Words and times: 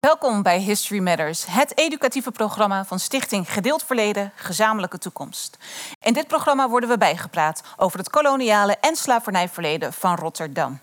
Welkom 0.00 0.42
bij 0.42 0.58
History 0.58 1.00
Matters, 1.00 1.46
het 1.46 1.78
educatieve 1.78 2.30
programma 2.30 2.84
van 2.84 2.98
Stichting 2.98 3.52
Gedeeld 3.52 3.84
Verleden, 3.84 4.32
Gezamenlijke 4.34 4.98
Toekomst. 4.98 5.58
In 6.02 6.12
dit 6.12 6.26
programma 6.26 6.68
worden 6.68 6.88
we 6.88 6.98
bijgepraat 6.98 7.62
over 7.76 7.98
het 7.98 8.10
koloniale 8.10 8.76
en 8.80 8.96
slavernijverleden 8.96 9.92
van 9.92 10.14
Rotterdam. 10.14 10.80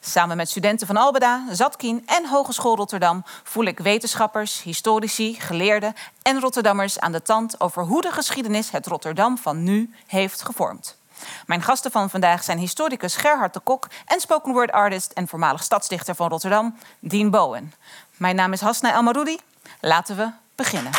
Samen 0.00 0.36
met 0.36 0.48
studenten 0.48 0.86
van 0.86 0.96
Albeda, 0.96 1.44
Zatkien 1.52 2.02
en 2.06 2.28
Hogeschool 2.28 2.76
Rotterdam 2.76 3.22
voel 3.42 3.64
ik 3.64 3.78
wetenschappers, 3.78 4.62
historici, 4.62 5.40
geleerden 5.40 5.94
en 6.22 6.40
Rotterdammers 6.40 6.98
aan 6.98 7.12
de 7.12 7.22
tand 7.22 7.60
over 7.60 7.82
hoe 7.82 8.02
de 8.02 8.12
geschiedenis 8.12 8.70
het 8.70 8.86
Rotterdam 8.86 9.38
van 9.38 9.62
nu 9.62 9.94
heeft 10.06 10.42
gevormd. 10.42 10.98
Mijn 11.46 11.62
gasten 11.62 11.90
van 11.90 12.10
vandaag 12.10 12.44
zijn 12.44 12.58
historicus 12.58 13.16
Gerhard 13.16 13.54
de 13.54 13.60
Kok 13.60 13.86
en 14.06 14.20
spoken 14.20 14.52
word 14.52 14.72
artist 14.72 15.12
en 15.12 15.28
voormalig 15.28 15.62
stadsdichter 15.62 16.14
van 16.14 16.28
Rotterdam, 16.28 16.78
Dean 16.98 17.30
Bowen. 17.30 17.72
Mijn 18.18 18.36
naam 18.36 18.52
is 18.52 18.60
Hasna 18.60 18.92
Elmaroudi. 18.92 19.38
Laten 19.80 20.16
we 20.16 20.30
beginnen. 20.54 20.92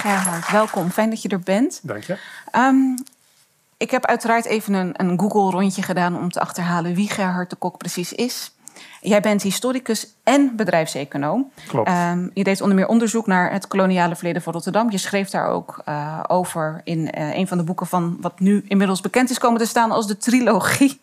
Gerhard, 0.00 0.50
welkom. 0.50 0.90
Fijn 0.90 1.10
dat 1.10 1.22
je 1.22 1.28
er 1.28 1.40
bent. 1.40 1.80
Dank 1.82 2.04
je. 2.04 2.18
Um, 2.56 2.94
ik 3.76 3.90
heb 3.90 4.06
uiteraard 4.06 4.44
even 4.44 4.74
een, 4.74 4.92
een 4.96 5.18
Google-rondje 5.18 5.82
gedaan 5.82 6.16
om 6.18 6.30
te 6.30 6.40
achterhalen 6.40 6.94
wie 6.94 7.10
Gerhard 7.10 7.50
de 7.50 7.56
Kok 7.56 7.78
precies 7.78 8.12
is. 8.12 8.52
Jij 9.00 9.20
bent 9.20 9.42
historicus 9.42 10.06
en 10.24 10.56
bedrijfseconoom. 10.56 11.50
Klopt. 11.66 11.88
Um, 11.88 12.30
je 12.34 12.44
deed 12.44 12.60
onder 12.60 12.76
meer 12.76 12.86
onderzoek 12.86 13.26
naar 13.26 13.52
het 13.52 13.66
koloniale 13.66 14.16
verleden 14.16 14.42
van 14.42 14.52
Rotterdam. 14.52 14.90
Je 14.90 14.98
schreef 14.98 15.30
daar 15.30 15.46
ook 15.46 15.82
uh, 15.88 16.20
over 16.26 16.80
in 16.84 16.98
uh, 16.98 17.36
een 17.36 17.48
van 17.48 17.58
de 17.58 17.64
boeken 17.64 17.86
van 17.86 18.16
wat 18.20 18.40
nu 18.40 18.64
inmiddels 18.68 19.00
bekend 19.00 19.30
is 19.30 19.38
komen 19.38 19.60
te 19.60 19.66
staan 19.66 19.90
als 19.90 20.06
de 20.06 20.16
trilogie. 20.16 21.00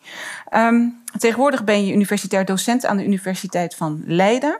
Um, 0.54 1.02
tegenwoordig 1.18 1.64
ben 1.64 1.86
je 1.86 1.92
universitair 1.92 2.44
docent 2.44 2.86
aan 2.86 2.96
de 2.96 3.04
Universiteit 3.04 3.74
van 3.74 4.02
Leiden. 4.06 4.58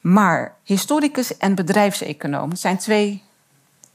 Maar 0.00 0.54
historicus 0.62 1.36
en 1.36 1.54
bedrijfseconoom 1.54 2.56
zijn 2.56 2.76
twee 2.76 3.22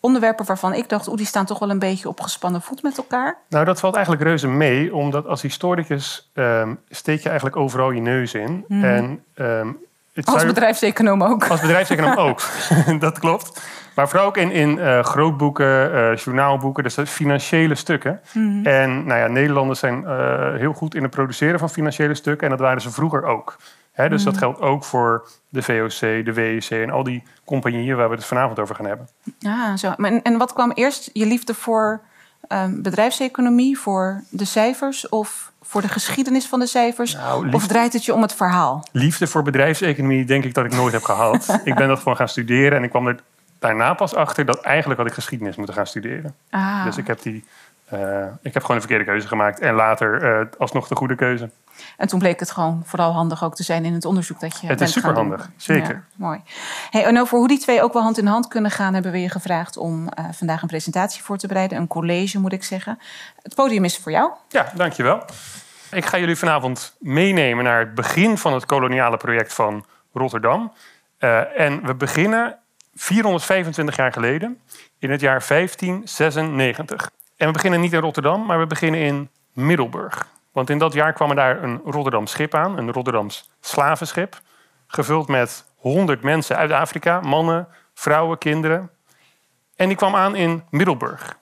onderwerpen 0.01 0.45
waarvan 0.45 0.73
ik 0.73 0.89
dacht, 0.89 1.07
oeh, 1.07 1.17
die 1.17 1.25
staan 1.25 1.45
toch 1.45 1.59
wel 1.59 1.69
een 1.69 1.79
beetje 1.79 2.07
op 2.07 2.21
gespannen 2.21 2.61
voet 2.61 2.83
met 2.83 2.97
elkaar? 2.97 3.37
Nou, 3.49 3.65
dat 3.65 3.79
valt 3.79 3.95
eigenlijk 3.95 4.23
reuze 4.23 4.47
mee, 4.47 4.95
omdat 4.95 5.27
als 5.27 5.41
historicus 5.41 6.31
um, 6.33 6.79
steek 6.89 7.19
je 7.21 7.27
eigenlijk 7.27 7.57
overal 7.57 7.91
je 7.91 8.01
neus 8.01 8.33
in. 8.33 8.65
Mhm. 8.67 8.83
En, 8.83 9.23
um, 9.35 9.77
het 10.13 10.25
als 10.25 10.45
bedrijfseconoom 10.45 11.23
ook. 11.23 11.47
Als 11.47 11.61
bedrijfseconoom 11.61 12.17
ook, 12.17 12.41
dat 12.99 13.19
klopt. 13.19 13.61
Maar 13.95 14.09
vooral 14.09 14.27
ook 14.27 14.37
in, 14.37 14.51
in 14.51 14.77
uh, 14.77 15.03
grootboeken, 15.03 15.93
uh, 15.93 16.15
journaalboeken, 16.15 16.83
dus 16.83 16.97
financiële 17.05 17.75
stukken. 17.75 18.21
Mhm. 18.33 18.65
En 18.65 19.05
nou 19.05 19.19
ja, 19.19 19.27
Nederlanders 19.27 19.79
zijn 19.79 20.01
uh, 20.01 20.55
heel 20.55 20.73
goed 20.73 20.95
in 20.95 21.01
het 21.01 21.11
produceren 21.11 21.59
van 21.59 21.69
financiële 21.69 22.13
stukken. 22.13 22.43
En 22.43 22.49
dat 22.49 22.65
waren 22.65 22.81
ze 22.81 22.91
vroeger 22.91 23.25
ook. 23.25 23.57
He, 23.91 24.09
dus 24.09 24.23
dat 24.23 24.33
Mhm. 24.33 24.41
geldt 24.43 24.59
ook 24.61 24.83
voor 24.83 25.27
de 25.49 25.61
VOC, 25.61 25.99
de 26.25 26.33
WEC 26.33 26.69
en 26.69 26.89
al 26.89 27.03
die 27.03 27.23
compagnieën 27.45 27.95
waar 27.95 28.09
we 28.09 28.15
het 28.15 28.25
vanavond 28.25 28.59
over 28.59 28.75
gaan 28.75 28.85
hebben. 28.85 29.07
Ah, 29.41 29.75
zo. 29.75 29.91
En, 29.97 30.21
en 30.21 30.37
wat 30.37 30.53
kwam 30.53 30.71
eerst? 30.71 31.09
Je 31.13 31.25
liefde 31.25 31.53
voor 31.53 32.01
um, 32.49 32.81
bedrijfseconomie, 32.81 33.79
voor 33.79 34.23
de 34.29 34.45
cijfers 34.45 35.09
of 35.09 35.51
voor 35.61 35.81
de 35.81 35.87
geschiedenis 35.87 36.47
van 36.47 36.59
de 36.59 36.65
cijfers? 36.67 37.13
Nou, 37.13 37.41
liefde, 37.41 37.57
of 37.57 37.67
draait 37.67 37.93
het 37.93 38.05
je 38.05 38.13
om 38.13 38.21
het 38.21 38.35
verhaal? 38.35 38.83
Liefde 38.91 39.27
voor 39.27 39.43
bedrijfseconomie 39.43 40.25
denk 40.25 40.43
ik 40.43 40.53
dat 40.53 40.65
ik 40.65 40.71
nooit 40.71 40.93
heb 40.93 41.03
gehad. 41.03 41.47
ik 41.63 41.75
ben 41.75 41.87
dat 41.87 41.97
gewoon 41.97 42.15
gaan 42.15 42.29
studeren 42.29 42.77
en 42.77 42.83
ik 42.83 42.89
kwam 42.89 43.07
er 43.07 43.19
daarna 43.59 43.93
pas 43.93 44.15
achter 44.15 44.45
dat 44.45 44.61
eigenlijk 44.61 44.99
had 44.99 45.09
ik 45.09 45.15
geschiedenis 45.15 45.55
moeten 45.55 45.75
gaan 45.75 45.87
studeren. 45.87 46.35
Ah. 46.49 46.85
Dus 46.85 46.97
ik 46.97 47.07
heb, 47.07 47.21
die, 47.21 47.43
uh, 47.93 47.99
ik 48.41 48.53
heb 48.53 48.61
gewoon 48.61 48.75
een 48.75 48.83
verkeerde 48.87 49.05
keuze 49.05 49.27
gemaakt 49.27 49.59
en 49.59 49.73
later 49.73 50.39
uh, 50.39 50.45
alsnog 50.57 50.87
de 50.87 50.95
goede 50.95 51.15
keuze. 51.15 51.49
En 51.97 52.07
toen 52.07 52.19
bleek 52.19 52.39
het 52.39 52.51
gewoon 52.51 52.81
vooral 52.85 53.11
handig 53.11 53.43
ook 53.43 53.55
te 53.55 53.63
zijn 53.63 53.85
in 53.85 53.93
het 53.93 54.05
onderzoek 54.05 54.39
dat 54.39 54.59
je. 54.59 54.67
Het 54.67 54.81
is 54.81 54.91
superhandig, 54.91 55.49
zeker. 55.57 55.93
Ja, 55.93 56.01
mooi. 56.15 56.41
Hey, 56.89 57.03
en 57.05 57.19
over 57.19 57.37
hoe 57.37 57.47
die 57.47 57.59
twee 57.59 57.81
ook 57.81 57.93
wel 57.93 58.01
hand 58.01 58.17
in 58.17 58.25
hand 58.25 58.47
kunnen 58.47 58.71
gaan, 58.71 58.93
hebben 58.93 59.11
we 59.11 59.21
je 59.21 59.29
gevraagd 59.29 59.77
om 59.77 60.01
uh, 60.01 60.25
vandaag 60.31 60.61
een 60.61 60.67
presentatie 60.67 61.23
voor 61.23 61.37
te 61.37 61.47
bereiden. 61.47 61.77
Een 61.77 61.87
college, 61.87 62.39
moet 62.39 62.53
ik 62.53 62.63
zeggen. 62.63 62.99
Het 63.41 63.55
podium 63.55 63.83
is 63.83 63.97
voor 63.97 64.11
jou. 64.11 64.31
Ja, 64.49 64.71
dankjewel. 64.75 65.23
Ik 65.91 66.05
ga 66.05 66.17
jullie 66.17 66.35
vanavond 66.35 66.95
meenemen 66.99 67.63
naar 67.63 67.79
het 67.79 67.95
begin 67.95 68.37
van 68.37 68.53
het 68.53 68.65
koloniale 68.65 69.17
project 69.17 69.53
van 69.53 69.85
Rotterdam. 70.13 70.71
Uh, 71.19 71.59
en 71.59 71.85
we 71.85 71.95
beginnen 71.95 72.57
425 72.95 73.95
jaar 73.95 74.11
geleden, 74.11 74.59
in 74.99 75.11
het 75.11 75.21
jaar 75.21 75.45
1596. 75.47 77.11
En 77.37 77.47
we 77.47 77.53
beginnen 77.53 77.81
niet 77.81 77.93
in 77.93 77.99
Rotterdam, 77.99 78.45
maar 78.45 78.59
we 78.59 78.67
beginnen 78.67 78.99
in 78.99 79.29
Middelburg. 79.53 80.27
Want 80.51 80.69
in 80.69 80.77
dat 80.77 80.93
jaar 80.93 81.13
kwam 81.13 81.29
er 81.29 81.35
daar 81.35 81.63
een 81.63 81.81
Rotterdams 81.85 82.31
schip 82.31 82.53
aan, 82.53 82.77
een 82.77 82.91
Rotterdams 82.91 83.49
slavenschip, 83.59 84.41
gevuld 84.87 85.27
met 85.27 85.65
100 85.75 86.21
mensen 86.21 86.57
uit 86.57 86.71
Afrika, 86.71 87.19
mannen, 87.19 87.67
vrouwen, 87.93 88.37
kinderen. 88.37 88.89
En 89.75 89.87
die 89.87 89.97
kwam 89.97 90.15
aan 90.15 90.35
in 90.35 90.63
Middelburg. 90.69 91.37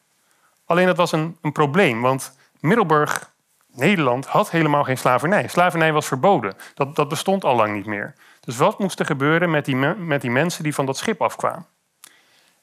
Alleen 0.65 0.85
dat 0.85 0.97
was 0.97 1.11
een, 1.11 1.37
een 1.41 1.51
probleem, 1.51 2.01
want 2.01 2.37
Middelburg, 2.59 3.31
Nederland, 3.73 4.25
had 4.25 4.51
helemaal 4.51 4.83
geen 4.83 4.97
slavernij. 4.97 5.47
Slavernij 5.47 5.93
was 5.93 6.07
verboden. 6.07 6.53
Dat, 6.73 6.95
dat 6.95 7.07
bestond 7.07 7.43
al 7.43 7.55
lang 7.55 7.73
niet 7.73 7.85
meer. 7.85 8.13
Dus 8.39 8.57
wat 8.57 8.79
moest 8.79 8.99
er 8.99 9.05
gebeuren 9.05 9.51
met 9.51 9.65
die, 9.65 9.75
met 9.75 10.21
die 10.21 10.31
mensen 10.31 10.63
die 10.63 10.73
van 10.73 10.85
dat 10.85 10.97
schip 10.97 11.21
afkwamen? 11.21 11.65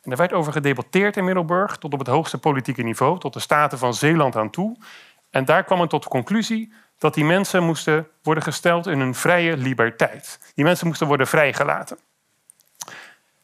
En 0.03 0.11
er 0.13 0.17
werd 0.17 0.33
over 0.33 0.53
gedebatteerd 0.53 1.17
in 1.17 1.25
Middelburg, 1.25 1.77
tot 1.77 1.93
op 1.93 1.99
het 1.99 2.09
hoogste 2.09 2.39
politieke 2.39 2.83
niveau, 2.83 3.19
tot 3.19 3.33
de 3.33 3.41
staten 3.41 3.79
van 3.79 3.95
Zeeland 3.95 4.37
aan 4.37 4.51
toe. 4.51 4.77
En 5.31 5.45
daar 5.45 5.65
kwam 5.65 5.79
men 5.79 5.89
tot 5.89 6.03
de 6.03 6.09
conclusie 6.09 6.73
dat 6.99 7.15
die 7.15 7.25
mensen 7.25 7.63
moesten 7.63 8.09
worden 8.23 8.43
gesteld 8.43 8.87
in 8.87 9.01
een 9.01 9.15
vrije 9.15 9.57
liberteit. 9.57 10.53
Die 10.55 10.65
mensen 10.65 10.87
moesten 10.87 11.07
worden 11.07 11.27
vrijgelaten. 11.27 11.99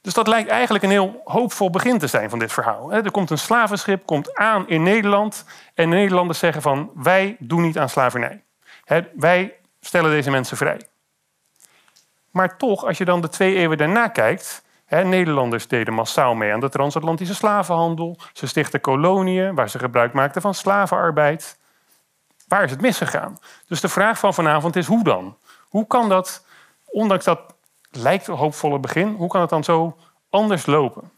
Dus 0.01 0.15
dat 0.15 0.29
lijkt 0.29 0.49
eigenlijk 0.49 0.85
een 0.85 0.91
heel 0.91 1.21
hoopvol 1.25 1.71
begin 1.71 1.99
te 1.99 2.07
zijn 2.07 2.31
van 2.31 2.39
dit 2.39 2.53
verhaal. 2.53 2.93
Er 2.93 3.11
komt 3.11 3.31
een 3.31 3.39
slavenschip, 3.39 4.07
komt 4.07 4.35
aan 4.35 4.69
in 4.69 4.83
Nederland 4.83 5.45
en 5.75 5.91
de 5.91 5.97
Nederlanders 5.97 6.39
zeggen 6.39 6.63
van 6.63 6.91
wij 6.95 7.37
doen 7.39 7.63
niet 7.63 7.79
aan 7.79 7.89
slavernij. 7.89 8.43
Wij 9.15 9.55
stellen 9.81 10.11
deze 10.11 10.31
mensen 10.31 10.57
vrij. 10.57 10.81
Maar 12.31 12.57
toch, 12.57 12.85
als 12.85 12.99
je 12.99 13.05
dan 13.05 13.21
de 13.21 13.29
twee 13.29 13.55
eeuwen 13.55 13.79
daarna 13.79 14.09
kijkt, 14.09 14.65
Nederlanders 14.89 15.69
deden 15.69 15.95
massaal 15.95 16.35
mee 16.35 16.53
aan 16.53 16.61
de 16.61 16.69
transatlantische 16.69 17.35
slavenhandel. 17.35 18.19
Ze 18.33 18.47
stichtten 18.47 18.81
koloniën 18.81 19.55
waar 19.55 19.71
ze 19.71 19.79
gebruik 19.79 20.13
maakten 20.13 20.43
van 20.43 20.55
slavenarbeid. 20.55 21.59
Waar 22.53 22.65
is 22.65 22.71
het 22.71 22.81
misgegaan? 22.81 23.39
Dus 23.67 23.81
de 23.81 23.89
vraag 23.89 24.19
van 24.19 24.35
vanavond 24.35 24.77
is 24.77 24.87
hoe 24.87 25.05
dan? 25.05 25.37
Hoe 25.69 25.87
kan 25.87 26.09
dat, 26.09 26.45
ondanks 26.85 27.25
dat 27.25 27.41
lijkt 27.91 28.27
een 28.27 28.35
hoopvolle 28.35 28.79
begin, 28.79 29.15
hoe 29.15 29.29
kan 29.29 29.41
het 29.41 29.51
dan 29.51 29.65
zo 29.65 29.97
anders 30.31 30.67
lopen? 30.67 31.11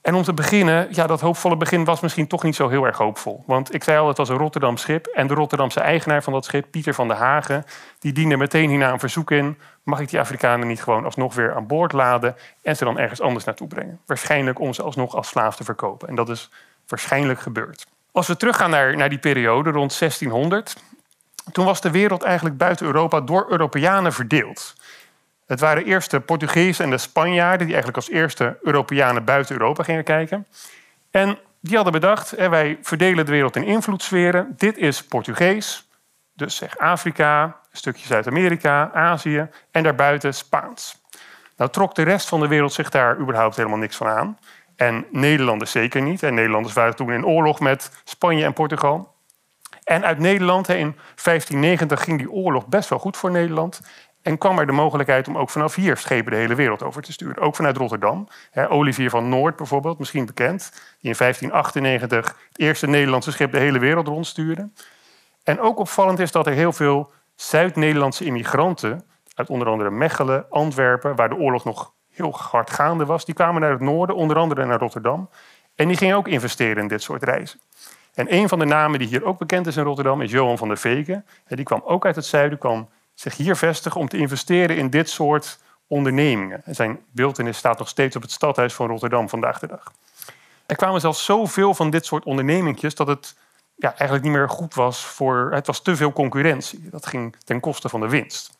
En 0.00 0.14
om 0.14 0.22
te 0.22 0.34
beginnen, 0.34 0.88
ja, 0.90 1.06
dat 1.06 1.20
hoopvolle 1.20 1.56
begin 1.56 1.84
was 1.84 2.00
misschien 2.00 2.26
toch 2.26 2.42
niet 2.42 2.54
zo 2.54 2.68
heel 2.68 2.84
erg 2.84 2.96
hoopvol. 2.96 3.42
Want 3.46 3.74
ik 3.74 3.84
zei 3.84 3.98
al, 3.98 4.08
het 4.08 4.16
was 4.16 4.28
een 4.28 4.36
Rotterdam 4.36 4.76
schip. 4.76 5.06
En 5.06 5.26
de 5.26 5.34
Rotterdamse 5.34 5.80
eigenaar 5.80 6.22
van 6.22 6.32
dat 6.32 6.44
schip, 6.44 6.66
Pieter 6.70 6.94
van 6.94 7.08
der 7.08 7.16
Hagen, 7.16 7.64
die 7.98 8.12
diende 8.12 8.36
meteen 8.36 8.68
hierna 8.68 8.92
een 8.92 8.98
verzoek 8.98 9.30
in. 9.30 9.58
Mag 9.82 10.00
ik 10.00 10.08
die 10.08 10.20
Afrikanen 10.20 10.66
niet 10.66 10.82
gewoon 10.82 11.04
alsnog 11.04 11.34
weer 11.34 11.54
aan 11.54 11.66
boord 11.66 11.92
laden 11.92 12.36
en 12.62 12.76
ze 12.76 12.84
dan 12.84 12.98
ergens 12.98 13.20
anders 13.20 13.44
naartoe 13.44 13.68
brengen? 13.68 14.00
Waarschijnlijk 14.06 14.58
om 14.58 14.72
ze 14.72 14.82
alsnog 14.82 15.14
als 15.14 15.28
slaaf 15.28 15.56
te 15.56 15.64
verkopen. 15.64 16.08
En 16.08 16.14
dat 16.14 16.28
is 16.28 16.50
waarschijnlijk 16.86 17.40
gebeurd. 17.40 17.86
Als 18.12 18.26
we 18.26 18.36
teruggaan 18.36 18.70
naar, 18.70 18.96
naar 18.96 19.08
die 19.08 19.18
periode 19.18 19.70
rond 19.70 19.98
1600, 19.98 20.76
toen 21.52 21.64
was 21.64 21.80
de 21.80 21.90
wereld 21.90 22.22
eigenlijk 22.22 22.56
buiten 22.56 22.86
Europa 22.86 23.20
door 23.20 23.46
Europeanen 23.50 24.12
verdeeld. 24.12 24.74
Het 25.46 25.60
waren 25.60 25.84
eerst 25.84 26.10
de 26.10 26.20
Portugezen 26.20 26.84
en 26.84 26.90
de 26.90 26.98
Spanjaarden 26.98 27.66
die 27.66 27.74
eigenlijk 27.74 27.96
als 27.96 28.08
eerste 28.08 28.58
Europeanen 28.62 29.24
buiten 29.24 29.58
Europa 29.58 29.82
gingen 29.82 30.04
kijken. 30.04 30.46
En 31.10 31.38
die 31.60 31.74
hadden 31.74 31.92
bedacht, 31.92 32.30
wij 32.30 32.78
verdelen 32.82 33.26
de 33.26 33.32
wereld 33.32 33.56
in 33.56 33.64
invloedssferen. 33.64 34.54
Dit 34.56 34.76
is 34.76 35.04
Portugees, 35.04 35.88
dus 36.32 36.56
zeg 36.56 36.78
Afrika, 36.78 37.42
een 37.44 37.76
stukje 37.76 38.06
Zuid-Amerika, 38.06 38.90
Azië 38.92 39.48
en 39.70 39.82
daarbuiten 39.82 40.34
Spaans. 40.34 41.02
Nou 41.56 41.70
trok 41.70 41.94
de 41.94 42.02
rest 42.02 42.28
van 42.28 42.40
de 42.40 42.48
wereld 42.48 42.72
zich 42.72 42.90
daar 42.90 43.18
überhaupt 43.18 43.56
helemaal 43.56 43.78
niks 43.78 43.96
van 43.96 44.06
aan. 44.06 44.38
En 44.80 45.06
Nederlanders 45.10 45.70
zeker 45.70 46.02
niet. 46.02 46.22
En 46.22 46.34
Nederlanders 46.34 46.74
waren 46.74 46.96
toen 46.96 47.12
in 47.12 47.26
oorlog 47.26 47.60
met 47.60 47.90
Spanje 48.04 48.44
en 48.44 48.52
Portugal. 48.52 49.14
En 49.84 50.04
uit 50.04 50.18
Nederland, 50.18 50.68
in 50.68 50.96
1590 51.22 52.04
ging 52.04 52.18
die 52.18 52.30
oorlog 52.30 52.66
best 52.66 52.88
wel 52.88 52.98
goed 52.98 53.16
voor 53.16 53.30
Nederland. 53.30 53.80
En 54.22 54.38
kwam 54.38 54.58
er 54.58 54.66
de 54.66 54.72
mogelijkheid 54.72 55.28
om 55.28 55.38
ook 55.38 55.50
vanaf 55.50 55.74
hier 55.74 55.96
schepen 55.96 56.32
de 56.32 56.38
hele 56.38 56.54
wereld 56.54 56.82
over 56.82 57.02
te 57.02 57.12
sturen. 57.12 57.42
Ook 57.42 57.56
vanuit 57.56 57.76
Rotterdam. 57.76 58.28
Olivier 58.68 59.10
van 59.10 59.28
Noord 59.28 59.56
bijvoorbeeld, 59.56 59.98
misschien 59.98 60.26
bekend. 60.26 60.70
Die 60.72 61.10
in 61.10 61.16
1598 61.18 62.36
het 62.48 62.58
eerste 62.58 62.86
Nederlandse 62.86 63.32
schip 63.32 63.52
de 63.52 63.58
hele 63.58 63.78
wereld 63.78 64.06
rondstuurde. 64.06 64.70
En 65.44 65.60
ook 65.60 65.78
opvallend 65.78 66.18
is 66.18 66.32
dat 66.32 66.46
er 66.46 66.52
heel 66.52 66.72
veel 66.72 67.12
Zuid-Nederlandse 67.34 68.24
immigranten... 68.24 69.04
uit 69.34 69.50
onder 69.50 69.68
andere 69.68 69.90
Mechelen, 69.90 70.46
Antwerpen, 70.50 71.16
waar 71.16 71.28
de 71.28 71.36
oorlog 71.36 71.64
nog 71.64 71.92
heel 72.10 72.32
hard 72.32 72.70
gaande 72.70 73.04
was... 73.04 73.24
die 73.24 73.34
kwamen 73.34 73.60
naar 73.60 73.70
het 73.70 73.80
noorden, 73.80 74.16
onder 74.16 74.36
andere 74.36 74.64
naar 74.64 74.78
Rotterdam. 74.78 75.28
En 75.74 75.88
die 75.88 75.96
gingen 75.96 76.16
ook 76.16 76.28
investeren 76.28 76.82
in 76.82 76.88
dit 76.88 77.02
soort 77.02 77.22
reizen. 77.22 77.60
En 78.14 78.34
een 78.34 78.48
van 78.48 78.58
de 78.58 78.64
namen 78.64 78.98
die 78.98 79.08
hier 79.08 79.24
ook 79.24 79.38
bekend 79.38 79.66
is 79.66 79.76
in 79.76 79.84
Rotterdam 79.84 80.20
is 80.20 80.30
Johan 80.30 80.58
van 80.58 80.68
der 80.68 80.78
Veken. 80.78 81.26
Die 81.46 81.64
kwam 81.64 81.82
ook 81.84 82.06
uit 82.06 82.16
het 82.16 82.24
zuiden, 82.24 82.58
kwam 82.58 82.88
zich 83.14 83.36
hier 83.36 83.56
vestigen 83.56 84.00
om 84.00 84.08
te 84.08 84.16
investeren 84.16 84.76
in 84.76 84.90
dit 84.90 85.08
soort 85.08 85.58
ondernemingen. 85.86 86.62
Zijn 86.66 87.00
beeldenis 87.12 87.56
staat 87.56 87.78
nog 87.78 87.88
steeds 87.88 88.16
op 88.16 88.22
het 88.22 88.30
stadhuis 88.30 88.74
van 88.74 88.86
Rotterdam 88.86 89.28
vandaag 89.28 89.58
de 89.58 89.66
dag. 89.66 89.92
Er 90.66 90.76
kwamen 90.76 91.00
zelfs 91.00 91.24
zoveel 91.24 91.74
van 91.74 91.90
dit 91.90 92.06
soort 92.06 92.24
ondernemingjes 92.24 92.94
dat 92.94 93.06
het 93.06 93.36
ja, 93.76 93.88
eigenlijk 93.88 94.22
niet 94.22 94.32
meer 94.32 94.48
goed 94.48 94.74
was 94.74 95.04
voor. 95.04 95.50
Het 95.52 95.66
was 95.66 95.82
te 95.82 95.96
veel 95.96 96.12
concurrentie. 96.12 96.88
Dat 96.90 97.06
ging 97.06 97.36
ten 97.44 97.60
koste 97.60 97.88
van 97.88 98.00
de 98.00 98.08
winst. 98.08 98.58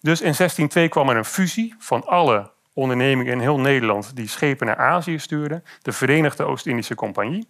Dus 0.00 0.20
in 0.20 0.34
1602 0.36 0.88
kwam 0.88 1.08
er 1.08 1.16
een 1.16 1.24
fusie 1.24 1.74
van 1.78 2.06
alle 2.06 2.50
ondernemingen 2.72 3.32
in 3.32 3.40
heel 3.40 3.60
Nederland 3.60 4.16
die 4.16 4.28
schepen 4.28 4.66
naar 4.66 4.76
Azië 4.76 5.18
stuurden, 5.18 5.64
de 5.82 5.92
Verenigde 5.92 6.44
Oost-Indische 6.44 6.94
Compagnie. 6.94 7.48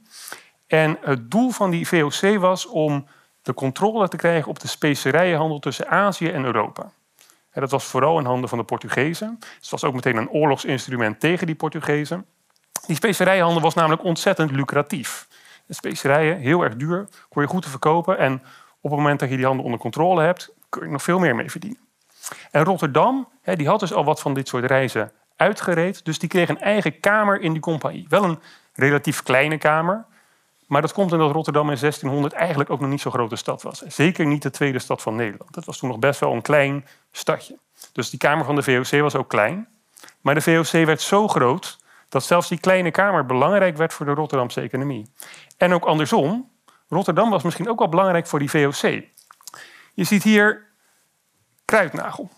En 0.66 0.98
het 1.00 1.30
doel 1.30 1.50
van 1.50 1.70
die 1.70 1.88
VOC 1.88 2.38
was 2.38 2.66
om 2.66 3.06
de 3.42 3.54
controle 3.54 4.08
te 4.08 4.16
krijgen 4.16 4.50
op 4.50 4.60
de 4.60 4.68
specerijenhandel 4.68 5.58
tussen 5.58 5.88
Azië 5.88 6.28
en 6.28 6.44
Europa. 6.44 6.90
Dat 7.52 7.70
was 7.70 7.84
vooral 7.84 8.18
in 8.18 8.24
handen 8.24 8.48
van 8.48 8.58
de 8.58 8.64
Portugezen. 8.64 9.38
het 9.56 9.70
was 9.70 9.84
ook 9.84 9.94
meteen 9.94 10.16
een 10.16 10.30
oorlogsinstrument 10.30 11.20
tegen 11.20 11.46
die 11.46 11.54
Portugezen. 11.54 12.26
Die 12.86 12.96
specerijenhandel 12.96 13.62
was 13.62 13.74
namelijk 13.74 14.04
ontzettend 14.04 14.50
lucratief. 14.50 15.28
De 15.66 15.74
specerijen, 15.74 16.38
heel 16.38 16.62
erg 16.62 16.76
duur, 16.76 17.08
kon 17.28 17.42
je 17.42 17.48
goed 17.48 17.62
te 17.62 17.68
verkopen. 17.68 18.18
En 18.18 18.42
op 18.80 18.90
het 18.90 18.98
moment 18.98 19.20
dat 19.20 19.30
je 19.30 19.36
die 19.36 19.44
handel 19.44 19.64
onder 19.64 19.80
controle 19.80 20.22
hebt, 20.22 20.52
kun 20.68 20.84
je 20.84 20.92
nog 20.92 21.02
veel 21.02 21.18
meer 21.18 21.34
mee 21.34 21.50
verdienen. 21.50 21.89
En 22.50 22.64
Rotterdam, 22.64 23.28
die 23.42 23.68
had 23.68 23.80
dus 23.80 23.92
al 23.92 24.04
wat 24.04 24.20
van 24.20 24.34
dit 24.34 24.48
soort 24.48 24.64
reizen 24.64 25.12
uitgereed. 25.36 26.04
Dus 26.04 26.18
die 26.18 26.28
kreeg 26.28 26.48
een 26.48 26.60
eigen 26.60 27.00
kamer 27.00 27.40
in 27.40 27.52
die 27.52 27.62
compagnie. 27.62 28.06
Wel 28.08 28.24
een 28.24 28.38
relatief 28.74 29.22
kleine 29.22 29.58
kamer. 29.58 30.04
Maar 30.66 30.80
dat 30.80 30.92
komt 30.92 31.12
omdat 31.12 31.32
Rotterdam 31.32 31.70
in 31.70 31.78
1600 31.80 32.32
eigenlijk 32.32 32.70
ook 32.70 32.80
nog 32.80 32.90
niet 32.90 33.00
zo'n 33.00 33.12
grote 33.12 33.36
stad 33.36 33.62
was. 33.62 33.78
Zeker 33.78 34.26
niet 34.26 34.42
de 34.42 34.50
tweede 34.50 34.78
stad 34.78 35.02
van 35.02 35.16
Nederland. 35.16 35.54
Dat 35.54 35.64
was 35.64 35.78
toen 35.78 35.88
nog 35.88 35.98
best 35.98 36.20
wel 36.20 36.32
een 36.32 36.42
klein 36.42 36.86
stadje. 37.12 37.58
Dus 37.92 38.10
die 38.10 38.18
kamer 38.18 38.44
van 38.44 38.54
de 38.54 38.62
VOC 38.62 39.00
was 39.00 39.14
ook 39.14 39.28
klein. 39.28 39.68
Maar 40.20 40.34
de 40.34 40.40
VOC 40.40 40.84
werd 40.84 41.00
zo 41.00 41.28
groot 41.28 41.78
dat 42.08 42.24
zelfs 42.24 42.48
die 42.48 42.60
kleine 42.60 42.90
kamer 42.90 43.26
belangrijk 43.26 43.76
werd 43.76 43.92
voor 43.92 44.06
de 44.06 44.12
Rotterdamse 44.12 44.60
economie. 44.60 45.12
En 45.56 45.72
ook 45.72 45.84
andersom, 45.84 46.50
Rotterdam 46.88 47.30
was 47.30 47.42
misschien 47.42 47.68
ook 47.68 47.78
wel 47.78 47.88
belangrijk 47.88 48.26
voor 48.26 48.38
die 48.38 48.50
VOC. 48.50 49.02
Je 49.94 50.04
ziet 50.04 50.22
hier 50.22 50.69
kruidnagel. 51.70 52.30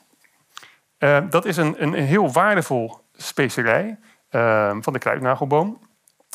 Uh, 0.98 1.18
dat 1.30 1.44
is 1.44 1.56
een, 1.56 1.82
een, 1.82 1.94
heel 1.94 2.32
waardevol 2.32 2.98
specerij 3.12 3.98
uh, 4.30 4.76
van 4.80 4.92
de 4.92 4.98
kruidnagelboom. 4.98 5.80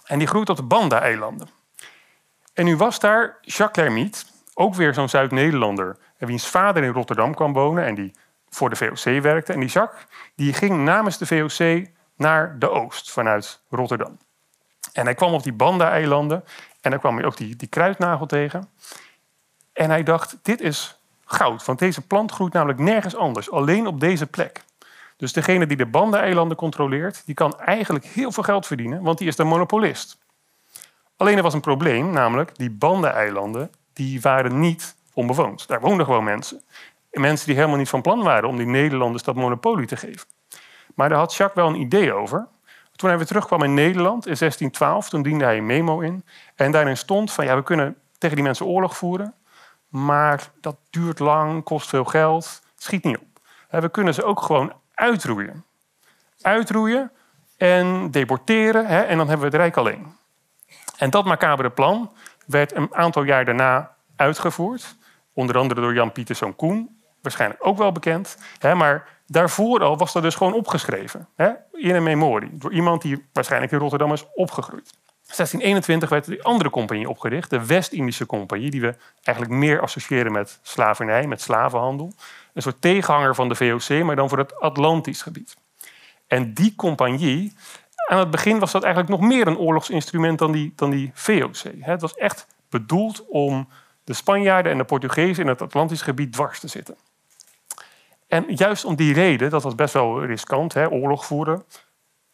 En 0.06 0.20
die 0.20 0.28
groeit 0.28 0.50
op 0.50 0.56
de 0.56 0.64
Banda-eilanden. 0.64 1.48
En 2.54 2.66
nu 2.66 2.78
was 2.78 3.00
daar 3.00 3.38
Jacques 3.42 3.86
Lermite, 3.86 4.24
ook 4.54 4.76
weer 4.76 4.94
zo'n 4.94 5.10
Zuid-Nederlander, 5.10 5.98
wiens 6.18 6.48
vader 6.48 6.84
in 6.84 6.92
Rotterdam 6.92 7.34
kwam 7.34 7.54
wonen 7.54 7.86
en 7.86 7.96
die 7.96 8.12
voor 8.50 8.70
de 8.70 8.76
VOC 8.76 9.22
werkte. 9.22 9.54
En 9.54 9.60
die 9.60 9.70
Jacques 9.70 10.06
die 10.36 10.54
ging 10.54 10.84
namens 10.84 11.18
de 11.18 11.26
VOC 11.26 11.88
naar 12.16 12.60
de 12.60 12.70
oost 12.70 13.12
vanuit 13.12 13.62
Rotterdam. 13.70 14.18
En 14.94 15.06
hij 15.06 15.16
kwam 15.16 15.34
op 15.34 15.44
die 15.44 15.54
Banda-eilanden 15.54 16.44
en 16.82 16.92
daar 16.92 17.00
kwam 17.00 17.16
hij 17.16 17.26
ook 17.26 17.38
die, 17.38 17.56
die 17.56 17.68
kruidnagel 17.68 18.26
tegen. 18.26 18.70
En 19.74 19.90
hij 19.90 20.04
dacht, 20.04 20.38
dit 20.42 20.62
is 20.62 20.97
goud, 21.28 21.66
want 21.66 21.80
deze 21.80 22.02
plant 22.02 22.32
groeit 22.32 22.54
namelijk 22.54 22.80
nergens 22.80 23.16
anders, 23.16 23.52
alleen 23.52 23.88
op 23.88 24.00
deze 24.00 24.28
plek. 24.28 24.64
Dus 25.18 25.34
degene 25.34 25.66
die 25.66 25.78
de 25.78 25.86
Banda-eilanden 25.86 26.58
controleert, 26.58 27.22
die 27.26 27.36
kan 27.36 27.60
eigenlijk 27.60 28.06
heel 28.06 28.32
veel 28.32 28.44
geld 28.44 28.66
verdienen, 28.66 29.02
want 29.02 29.18
die 29.18 29.28
is 29.28 29.36
de 29.36 29.44
monopolist. 29.44 30.18
Alleen 31.18 31.38
er 31.38 31.44
was 31.44 31.54
een 31.54 31.62
probleem, 31.62 32.10
namelijk 32.10 32.58
die 32.58 32.72
Banda-eilanden 32.72 33.72
die 33.94 34.22
waren 34.22 34.60
niet 34.60 34.96
onbewoond. 35.14 35.68
Daar 35.68 35.82
woonden 35.82 36.06
gewoon 36.06 36.24
mensen. 36.24 36.62
Mensen 37.12 37.46
die 37.46 37.56
helemaal 37.56 37.78
niet 37.78 37.90
van 37.90 38.02
plan 38.02 38.24
waren 38.24 38.50
om 38.50 38.58
die 38.58 38.66
Nederlanders 38.66 39.24
dat 39.24 39.36
monopolie 39.36 39.88
te 39.88 39.98
geven. 39.98 40.28
Maar 40.96 41.10
daar 41.10 41.18
had 41.18 41.34
Jacques 41.34 41.66
wel 41.66 41.74
een 41.74 41.82
idee 41.82 42.14
over. 42.14 42.48
Toen 42.96 43.10
hij 43.10 43.18
weer 43.18 43.28
terugkwam 43.28 43.64
in 43.64 43.74
Nederland 43.74 44.28
in 44.28 44.36
1612, 44.40 45.10
toen 45.10 45.22
diende 45.22 45.44
hij 45.44 45.58
een 45.58 45.66
memo 45.66 46.00
in. 46.00 46.26
En 46.56 46.72
daarin 46.72 46.98
stond 46.98 47.32
van 47.32 47.46
ja, 47.46 47.56
we 47.56 47.64
kunnen 47.64 47.96
tegen 48.18 48.36
die 48.36 48.46
mensen 48.46 48.66
oorlog 48.66 48.98
voeren. 48.98 49.34
Maar 50.06 50.52
dat 50.62 50.78
duurt 50.90 51.20
lang, 51.20 51.64
kost 51.64 51.90
veel 51.90 52.06
geld, 52.06 52.62
schiet 52.76 53.04
niet 53.04 53.18
op. 53.18 53.40
We 53.70 53.90
kunnen 53.90 54.14
ze 54.14 54.24
ook 54.24 54.42
gewoon 54.42 54.74
uitroeien. 54.94 55.66
Uitroeien 56.42 57.12
en 57.58 58.12
deporteren 58.12 58.86
en 58.86 59.18
dan 59.18 59.28
hebben 59.28 59.50
we 59.50 59.56
het 59.58 59.64
Rijk 59.64 59.78
alleen. 59.78 60.16
En 60.98 61.10
dat 61.10 61.26
macabere 61.26 61.70
plan 61.70 62.12
werd 62.46 62.76
een 62.76 62.96
aantal 62.96 63.24
jaar 63.24 63.46
daarna 63.46 63.96
uitgevoerd. 64.16 64.96
Onder 65.34 65.58
andere 65.58 65.82
door 65.82 65.94
Jan 65.94 66.12
Pieterszoon 66.12 66.56
Koen, 66.56 67.02
waarschijnlijk 67.22 67.66
ook 67.66 67.78
wel 67.78 67.92
bekend. 67.92 68.38
Maar 68.62 69.08
daarvoor 69.26 69.84
al 69.84 69.98
was 69.98 70.14
dat 70.14 70.24
dus 70.24 70.36
gewoon 70.36 70.54
opgeschreven. 70.54 71.28
In 71.72 71.96
een 71.96 72.04
memorie. 72.04 72.58
Door 72.58 72.74
iemand 72.74 73.02
die 73.02 73.28
waarschijnlijk 73.34 73.72
in 73.72 73.80
Rotterdam 73.80 74.14
is 74.14 74.26
opgegroeid. 74.34 74.94
1621 75.28 76.10
werd 76.10 76.26
die 76.26 76.44
andere 76.44 76.70
compagnie 76.70 77.10
opgericht, 77.10 77.50
de 77.50 77.66
West-Indische 77.66 78.26
Compagnie, 78.26 78.72
die 78.72 78.82
we 78.82 78.96
eigenlijk 79.24 79.58
meer 79.58 79.82
associëren 79.82 80.32
met 80.32 80.60
slavernij, 80.62 81.28
met 81.28 81.42
slavenhandel. 81.42 82.14
Een 82.54 82.62
soort 82.62 82.82
tegenhanger 82.82 83.36
van 83.36 83.50
de 83.50 83.56
VOC, 83.56 84.04
maar 84.04 84.16
dan 84.16 84.30
voor 84.30 84.38
het 84.38 84.60
Atlantisch 84.60 85.22
gebied. 85.22 85.56
En 86.28 86.54
die 86.54 86.76
compagnie 86.76 87.54
aan 88.08 88.20
het 88.20 88.32
begin 88.32 88.60
was 88.60 88.72
dat 88.72 88.84
eigenlijk 88.84 89.20
nog 89.20 89.30
meer 89.30 89.48
een 89.48 89.58
oorlogsinstrument 89.58 90.40
dan 90.40 90.52
die, 90.52 90.74
dan 90.76 90.90
die 90.90 91.12
VOC. 91.14 91.64
Het 91.80 92.02
was 92.02 92.16
echt 92.16 92.48
bedoeld 92.70 93.26
om 93.28 93.68
de 94.04 94.14
Spanjaarden 94.14 94.72
en 94.72 94.78
de 94.78 94.84
Portugezen 94.84 95.44
in 95.44 95.50
het 95.50 95.62
Atlantisch 95.62 96.02
gebied 96.02 96.34
dwars 96.34 96.60
te 96.60 96.68
zitten. 96.68 96.96
En 98.28 98.46
juist 98.48 98.86
om 98.86 98.96
die 98.96 99.14
reden, 99.14 99.50
dat 99.50 99.64
was 99.64 99.76
best 99.76 99.94
wel 99.94 100.26
riskant, 100.26 100.74
hè, 100.74 100.90
oorlog 100.90 101.26
voeren 101.26 101.64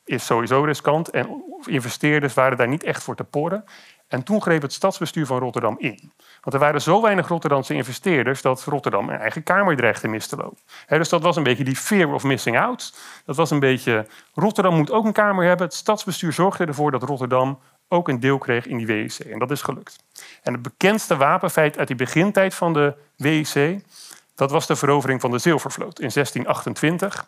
is 0.06 0.26
sowieso 0.26 0.64
riskant 0.64 1.10
en 1.10 1.44
investeerders 1.66 2.34
waren 2.34 2.58
daar 2.58 2.68
niet 2.68 2.84
echt 2.84 3.04
voor 3.04 3.16
te 3.16 3.24
porren. 3.24 3.66
En 4.08 4.24
toen 4.24 4.42
greep 4.42 4.62
het 4.62 4.74
stadsbestuur 4.74 5.26
van 5.26 5.40
Rotterdam 5.40 5.76
in. 5.80 6.12
Want 6.42 6.54
er 6.54 6.60
waren 6.60 6.82
zo 6.82 7.02
weinig 7.02 7.28
Rotterdamse 7.28 7.74
investeerders 7.74 8.42
dat 8.42 8.64
Rotterdam 8.64 9.10
een 9.10 9.20
eigen 9.20 9.44
kamer 9.44 9.76
dreigde 9.76 10.08
mis 10.08 10.28
te 10.28 10.36
lopen. 10.36 10.58
dus 10.88 11.10
dat 11.10 11.22
was 11.22 11.36
een 11.36 11.44
beetje 11.44 11.64
die 11.64 11.76
fear 11.76 12.14
of 12.14 12.24
missing 12.24 12.60
out. 12.60 12.98
Dat 13.26 13.36
was 13.36 13.52
een 13.52 13.60
beetje, 13.60 14.08
Rotterdam 14.34 14.76
moet 14.76 14.92
ook 14.92 15.06
een 15.06 15.14
kamer 15.14 15.46
hebben. 15.46 15.66
Het 15.66 15.76
stadsbestuur 15.76 16.34
zorgde 16.34 16.66
ervoor 16.66 16.92
dat 16.92 17.04
Rotterdam 17.04 17.60
ook 17.88 18.08
een 18.08 18.20
deel 18.20 18.38
kreeg 18.38 18.66
in 18.68 18.78
die 18.78 18.88
WEC. 18.88 19.14
En 19.14 19.40
dat 19.40 19.52
is 19.52 19.62
gelukt. 19.62 20.04
En 20.42 20.54
het 20.54 20.62
bekendste 20.62 21.18
wapenfeit 21.18 21.78
uit 21.78 21.88
die 21.88 21.96
begintijd 21.96 22.54
van 22.54 22.74
de 22.74 22.94
WEC, 23.16 23.82
dat 24.36 24.52
was 24.52 24.68
de 24.68 24.76
verovering 24.76 25.22
van 25.22 25.32
de 25.32 25.38
Zilvervloot 25.38 26.00
in 26.00 26.10
1628. 26.14 27.28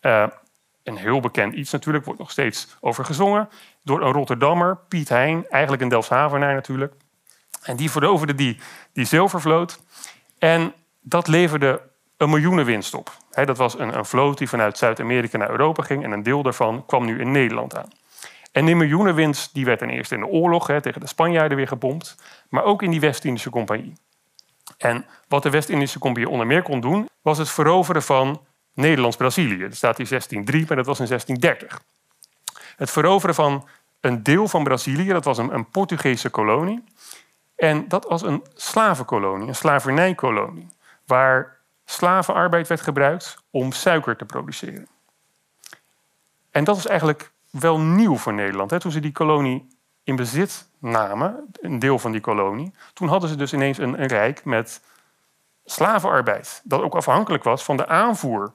Uh, 0.00 0.26
een 0.86 0.96
heel 0.96 1.20
bekend 1.20 1.54
iets 1.54 1.72
natuurlijk, 1.72 2.04
wordt 2.04 2.20
nog 2.20 2.30
steeds 2.30 2.76
over 2.80 3.04
gezongen. 3.04 3.48
Door 3.82 4.02
een 4.02 4.12
Rotterdammer, 4.12 4.78
Piet 4.88 5.08
Hein, 5.08 5.46
eigenlijk 5.48 5.82
een 5.82 5.88
Delfshavenaar 5.88 6.54
natuurlijk. 6.54 6.94
En 7.62 7.76
die 7.76 7.90
veroverde 7.90 8.34
die, 8.34 8.58
die 8.92 9.04
zilvervloot. 9.04 9.80
En 10.38 10.72
dat 11.00 11.28
leverde 11.28 11.82
een 12.16 12.30
miljoenenwinst 12.30 12.94
op. 12.94 13.16
dat 13.30 13.56
was 13.56 13.78
een, 13.78 13.96
een 13.96 14.04
vloot 14.04 14.38
die 14.38 14.48
vanuit 14.48 14.78
Zuid-Amerika 14.78 15.38
naar 15.38 15.50
Europa 15.50 15.82
ging. 15.82 16.04
En 16.04 16.12
een 16.12 16.22
deel 16.22 16.42
daarvan 16.42 16.86
kwam 16.86 17.04
nu 17.04 17.20
in 17.20 17.30
Nederland 17.30 17.76
aan. 17.76 17.88
En 18.52 18.64
die 18.64 18.76
miljoenenwinst 18.76 19.54
die 19.54 19.64
werd 19.64 19.78
ten 19.78 19.90
eerste 19.90 20.14
in 20.14 20.20
de 20.20 20.26
oorlog 20.26 20.66
tegen 20.66 21.00
de 21.00 21.06
Spanjaarden 21.06 21.56
weer 21.56 21.68
gebomd. 21.68 22.16
Maar 22.48 22.64
ook 22.64 22.82
in 22.82 22.90
die 22.90 23.00
West-Indische 23.00 23.50
Compagnie. 23.50 23.92
En 24.78 25.06
wat 25.28 25.42
de 25.42 25.50
West-Indische 25.50 25.98
Compagnie 25.98 26.30
onder 26.30 26.46
meer 26.46 26.62
kon 26.62 26.80
doen, 26.80 27.08
was 27.22 27.38
het 27.38 27.48
veroveren 27.48 28.02
van 28.02 28.40
Nederlands-Brazilië. 28.76 29.58
Dat 29.58 29.74
staat 29.74 29.98
in 29.98 30.06
1603, 30.08 30.64
maar 30.66 30.76
dat 30.76 30.86
was 30.86 31.00
in 31.00 31.06
1630. 31.06 31.80
Het 32.76 32.90
veroveren 32.90 33.34
van 33.34 33.68
een 34.00 34.22
deel 34.22 34.48
van 34.48 34.64
Brazilië, 34.64 35.08
dat 35.08 35.24
was 35.24 35.38
een, 35.38 35.70
Portugese 35.70 36.30
kolonie. 36.30 36.84
En 37.56 37.88
dat 37.88 38.04
was 38.08 38.22
een 38.22 38.44
slavenkolonie, 38.54 39.48
een 39.48 39.54
slavernijkolonie, 39.54 40.68
waar 41.06 41.56
slavenarbeid 41.84 42.68
werd 42.68 42.80
gebruikt 42.80 43.36
om 43.50 43.72
suiker 43.72 44.16
te 44.16 44.24
produceren. 44.24 44.86
En 46.50 46.64
dat 46.64 46.74
was 46.74 46.86
eigenlijk 46.86 47.30
wel 47.50 47.80
nieuw 47.80 48.16
voor 48.16 48.34
Nederland. 48.34 48.70
Hè. 48.70 48.80
Toen 48.80 48.92
ze 48.92 49.00
die 49.00 49.12
kolonie 49.12 49.68
in 50.02 50.16
bezit 50.16 50.68
namen, 50.78 51.46
een 51.60 51.78
deel 51.78 51.98
van 51.98 52.12
die 52.12 52.20
kolonie, 52.20 52.74
toen 52.92 53.08
hadden 53.08 53.28
ze 53.28 53.36
dus 53.36 53.52
ineens 53.52 53.78
een, 53.78 54.00
een 54.00 54.08
rijk 54.08 54.44
met 54.44 54.80
slavenarbeid. 55.64 56.60
Dat 56.64 56.82
ook 56.82 56.94
afhankelijk 56.94 57.44
was 57.44 57.64
van 57.64 57.76
de 57.76 57.86
aanvoer 57.86 58.54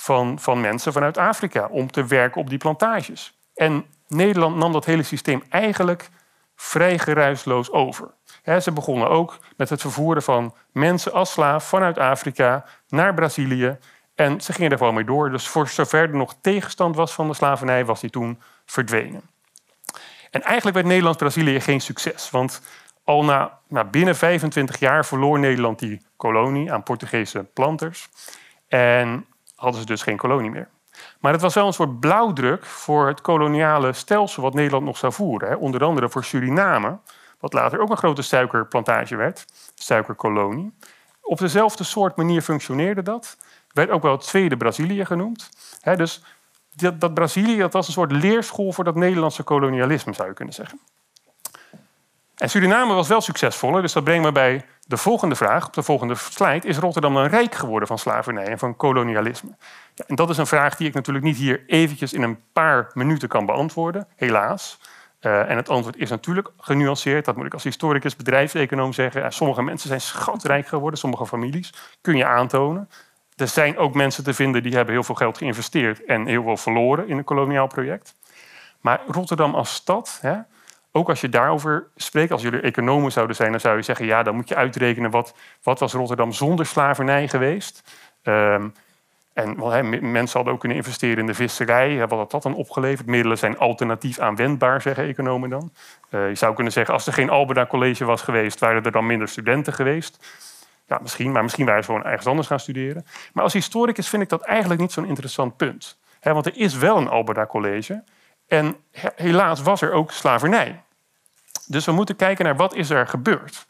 van, 0.00 0.38
van 0.38 0.60
mensen 0.60 0.92
vanuit 0.92 1.18
Afrika 1.18 1.66
om 1.70 1.90
te 1.90 2.04
werken 2.06 2.40
op 2.40 2.48
die 2.48 2.58
plantages. 2.58 3.38
En 3.54 3.84
Nederland 4.08 4.56
nam 4.56 4.72
dat 4.72 4.84
hele 4.84 5.02
systeem 5.02 5.42
eigenlijk 5.48 6.08
vrij 6.56 6.98
geruisloos 6.98 7.70
over. 7.70 8.10
ze 8.60 8.72
begonnen 8.72 9.08
ook 9.08 9.38
met 9.56 9.68
het 9.68 9.80
vervoeren 9.80 10.22
van 10.22 10.54
mensen 10.72 11.12
als 11.12 11.32
slaaf 11.32 11.68
vanuit 11.68 11.98
Afrika 11.98 12.64
naar 12.88 13.14
Brazilië. 13.14 13.78
En 14.14 14.40
ze 14.40 14.52
gingen 14.52 14.70
er 14.70 14.78
gewoon 14.78 14.94
mee 14.94 15.04
door. 15.04 15.30
Dus 15.30 15.48
voor 15.48 15.68
zover 15.68 16.02
er 16.02 16.16
nog 16.16 16.34
tegenstand 16.40 16.96
was 16.96 17.12
van 17.12 17.28
de 17.28 17.34
slavernij, 17.34 17.84
was 17.84 18.00
die 18.00 18.10
toen 18.10 18.40
verdwenen. 18.66 19.22
En 20.30 20.42
eigenlijk 20.42 20.76
werd 20.76 20.88
Nederlands-Brazilië 20.88 21.60
geen 21.60 21.80
succes. 21.80 22.30
Want 22.30 22.62
al 23.04 23.24
na, 23.24 23.58
na 23.68 23.84
binnen 23.84 24.16
25 24.16 24.78
jaar 24.78 25.06
verloor 25.06 25.38
Nederland 25.38 25.78
die 25.78 26.02
kolonie 26.16 26.72
aan 26.72 26.82
Portugese 26.82 27.44
planters. 27.54 28.08
En 28.68 29.26
hadden 29.58 29.80
ze 29.80 29.86
dus 29.86 30.02
geen 30.02 30.16
kolonie 30.16 30.50
meer. 30.50 30.68
Maar 31.20 31.32
het 31.32 31.40
was 31.40 31.54
wel 31.54 31.66
een 31.66 31.72
soort 31.72 32.00
blauwdruk 32.00 32.64
voor 32.64 33.06
het 33.06 33.20
koloniale 33.20 33.92
stelsel 33.92 34.42
wat 34.42 34.54
Nederland 34.54 34.84
nog 34.84 34.96
zou 34.96 35.12
voeren. 35.12 35.58
Onder 35.58 35.84
andere 35.84 36.08
voor 36.08 36.24
Suriname, 36.24 36.98
wat 37.40 37.52
later 37.52 37.80
ook 37.80 37.90
een 37.90 37.96
grote 37.96 38.22
suikerplantage 38.22 39.16
werd, 39.16 39.44
suikerkolonie. 39.74 40.74
Op 41.20 41.38
dezelfde 41.38 41.84
soort 41.84 42.16
manier 42.16 42.42
functioneerde 42.42 43.02
dat. 43.02 43.36
Werd 43.72 43.90
ook 43.90 44.02
wel 44.02 44.12
het 44.12 44.26
tweede 44.26 44.56
Brazilië 44.56 45.04
genoemd. 45.04 45.48
dus 45.96 46.22
dat, 46.74 47.00
dat 47.00 47.14
Brazilië 47.14 47.56
dat 47.56 47.72
was 47.72 47.86
een 47.86 47.92
soort 47.92 48.12
leerschool 48.12 48.72
voor 48.72 48.84
dat 48.84 48.94
Nederlandse 48.94 49.42
kolonialisme, 49.42 50.12
zou 50.12 50.28
je 50.28 50.34
kunnen 50.34 50.54
zeggen. 50.54 50.80
En 52.38 52.50
Suriname 52.50 52.94
was 52.94 53.08
wel 53.08 53.20
succesvoller, 53.20 53.82
dus 53.82 53.92
dat 53.92 54.04
brengt 54.04 54.24
me 54.24 54.32
bij 54.32 54.64
de 54.86 54.96
volgende 54.96 55.34
vraag. 55.34 55.66
Op 55.66 55.72
de 55.72 55.82
volgende 55.82 56.14
slide. 56.14 56.66
Is 56.66 56.78
Rotterdam 56.78 57.14
dan 57.14 57.26
rijk 57.26 57.54
geworden 57.54 57.88
van 57.88 57.98
slavernij 57.98 58.46
en 58.46 58.58
van 58.58 58.76
kolonialisme? 58.76 59.50
Ja, 59.94 60.04
en 60.06 60.14
dat 60.14 60.30
is 60.30 60.36
een 60.36 60.46
vraag 60.46 60.76
die 60.76 60.88
ik 60.88 60.94
natuurlijk 60.94 61.24
niet 61.24 61.36
hier 61.36 61.64
eventjes 61.66 62.12
in 62.12 62.22
een 62.22 62.38
paar 62.52 62.90
minuten 62.94 63.28
kan 63.28 63.46
beantwoorden, 63.46 64.06
helaas. 64.16 64.78
Uh, 65.20 65.50
en 65.50 65.56
het 65.56 65.68
antwoord 65.68 65.96
is 65.96 66.10
natuurlijk 66.10 66.48
genuanceerd. 66.58 67.24
Dat 67.24 67.36
moet 67.36 67.46
ik 67.46 67.52
als 67.52 67.64
historicus, 67.64 68.16
bedrijfseconoom 68.16 68.92
zeggen. 68.92 69.32
sommige 69.32 69.62
mensen 69.62 69.88
zijn 69.88 70.00
schatrijk 70.00 70.66
geworden, 70.66 70.98
sommige 70.98 71.26
families. 71.26 71.74
Kun 72.00 72.16
je 72.16 72.26
aantonen. 72.26 72.88
Er 73.36 73.48
zijn 73.48 73.78
ook 73.78 73.94
mensen 73.94 74.24
te 74.24 74.34
vinden 74.34 74.62
die 74.62 74.74
hebben 74.74 74.94
heel 74.94 75.02
veel 75.02 75.14
geld 75.14 75.38
geïnvesteerd 75.38 76.04
en 76.04 76.26
heel 76.26 76.42
veel 76.42 76.56
verloren 76.56 77.08
in 77.08 77.18
een 77.18 77.24
koloniaal 77.24 77.66
project. 77.66 78.14
Maar 78.80 79.00
Rotterdam 79.06 79.54
als 79.54 79.74
stad, 79.74 80.18
hè, 80.22 80.36
ook 80.98 81.08
als 81.08 81.20
je 81.20 81.28
daarover 81.28 81.86
spreekt, 81.96 82.32
als 82.32 82.42
jullie 82.42 82.60
economen 82.60 83.12
zouden 83.12 83.36
zijn, 83.36 83.50
dan 83.50 83.60
zou 83.60 83.76
je 83.76 83.82
zeggen, 83.82 84.06
ja, 84.06 84.22
dan 84.22 84.34
moet 84.34 84.48
je 84.48 84.54
uitrekenen 84.54 85.10
wat, 85.10 85.34
wat 85.62 85.78
was 85.78 85.92
Rotterdam 85.92 86.32
zonder 86.32 86.66
slavernij 86.66 87.28
geweest. 87.28 87.82
Um, 88.22 88.72
en 89.38 90.12
mensen 90.12 90.36
hadden 90.36 90.52
ook 90.52 90.60
kunnen 90.60 90.78
investeren 90.78 91.18
in 91.18 91.26
de 91.26 91.34
visserij. 91.34 91.98
Wat 91.98 92.18
had 92.18 92.30
dat 92.30 92.42
dan 92.42 92.54
opgeleverd? 92.54 93.06
Middelen 93.06 93.38
zijn 93.38 93.58
alternatief 93.58 94.18
aanwendbaar, 94.18 94.82
zeggen 94.82 95.04
economen 95.04 95.50
dan. 95.50 95.72
Uh, 96.10 96.28
je 96.28 96.34
zou 96.34 96.54
kunnen 96.54 96.72
zeggen, 96.72 96.94
als 96.94 97.06
er 97.06 97.12
geen 97.12 97.30
Alberda 97.30 97.66
College 97.66 98.04
was 98.04 98.22
geweest, 98.22 98.58
waren 98.58 98.84
er 98.84 98.92
dan 98.92 99.06
minder 99.06 99.28
studenten 99.28 99.72
geweest. 99.72 100.26
Ja, 100.86 100.98
misschien, 101.02 101.32
maar 101.32 101.42
misschien 101.42 101.66
waren 101.66 101.84
ze 101.84 101.90
gewoon 101.90 102.04
ergens 102.04 102.26
anders 102.26 102.46
gaan 102.46 102.60
studeren. 102.60 103.06
Maar 103.32 103.44
als 103.44 103.52
historicus 103.52 104.08
vind 104.08 104.22
ik 104.22 104.28
dat 104.28 104.42
eigenlijk 104.42 104.80
niet 104.80 104.92
zo'n 104.92 105.06
interessant 105.06 105.56
punt. 105.56 105.98
want 106.22 106.46
er 106.46 106.56
is 106.56 106.74
wel 106.74 106.96
een 106.96 107.08
Alberda 107.08 107.46
College. 107.46 108.02
En 108.48 108.76
helaas 109.14 109.62
was 109.62 109.80
er 109.80 109.92
ook 109.92 110.10
slavernij. 110.10 110.82
Dus 111.68 111.84
we 111.84 111.92
moeten 111.92 112.16
kijken 112.16 112.44
naar 112.44 112.56
wat 112.56 112.74
is 112.74 112.90
er 112.90 113.06
gebeurd. 113.06 113.66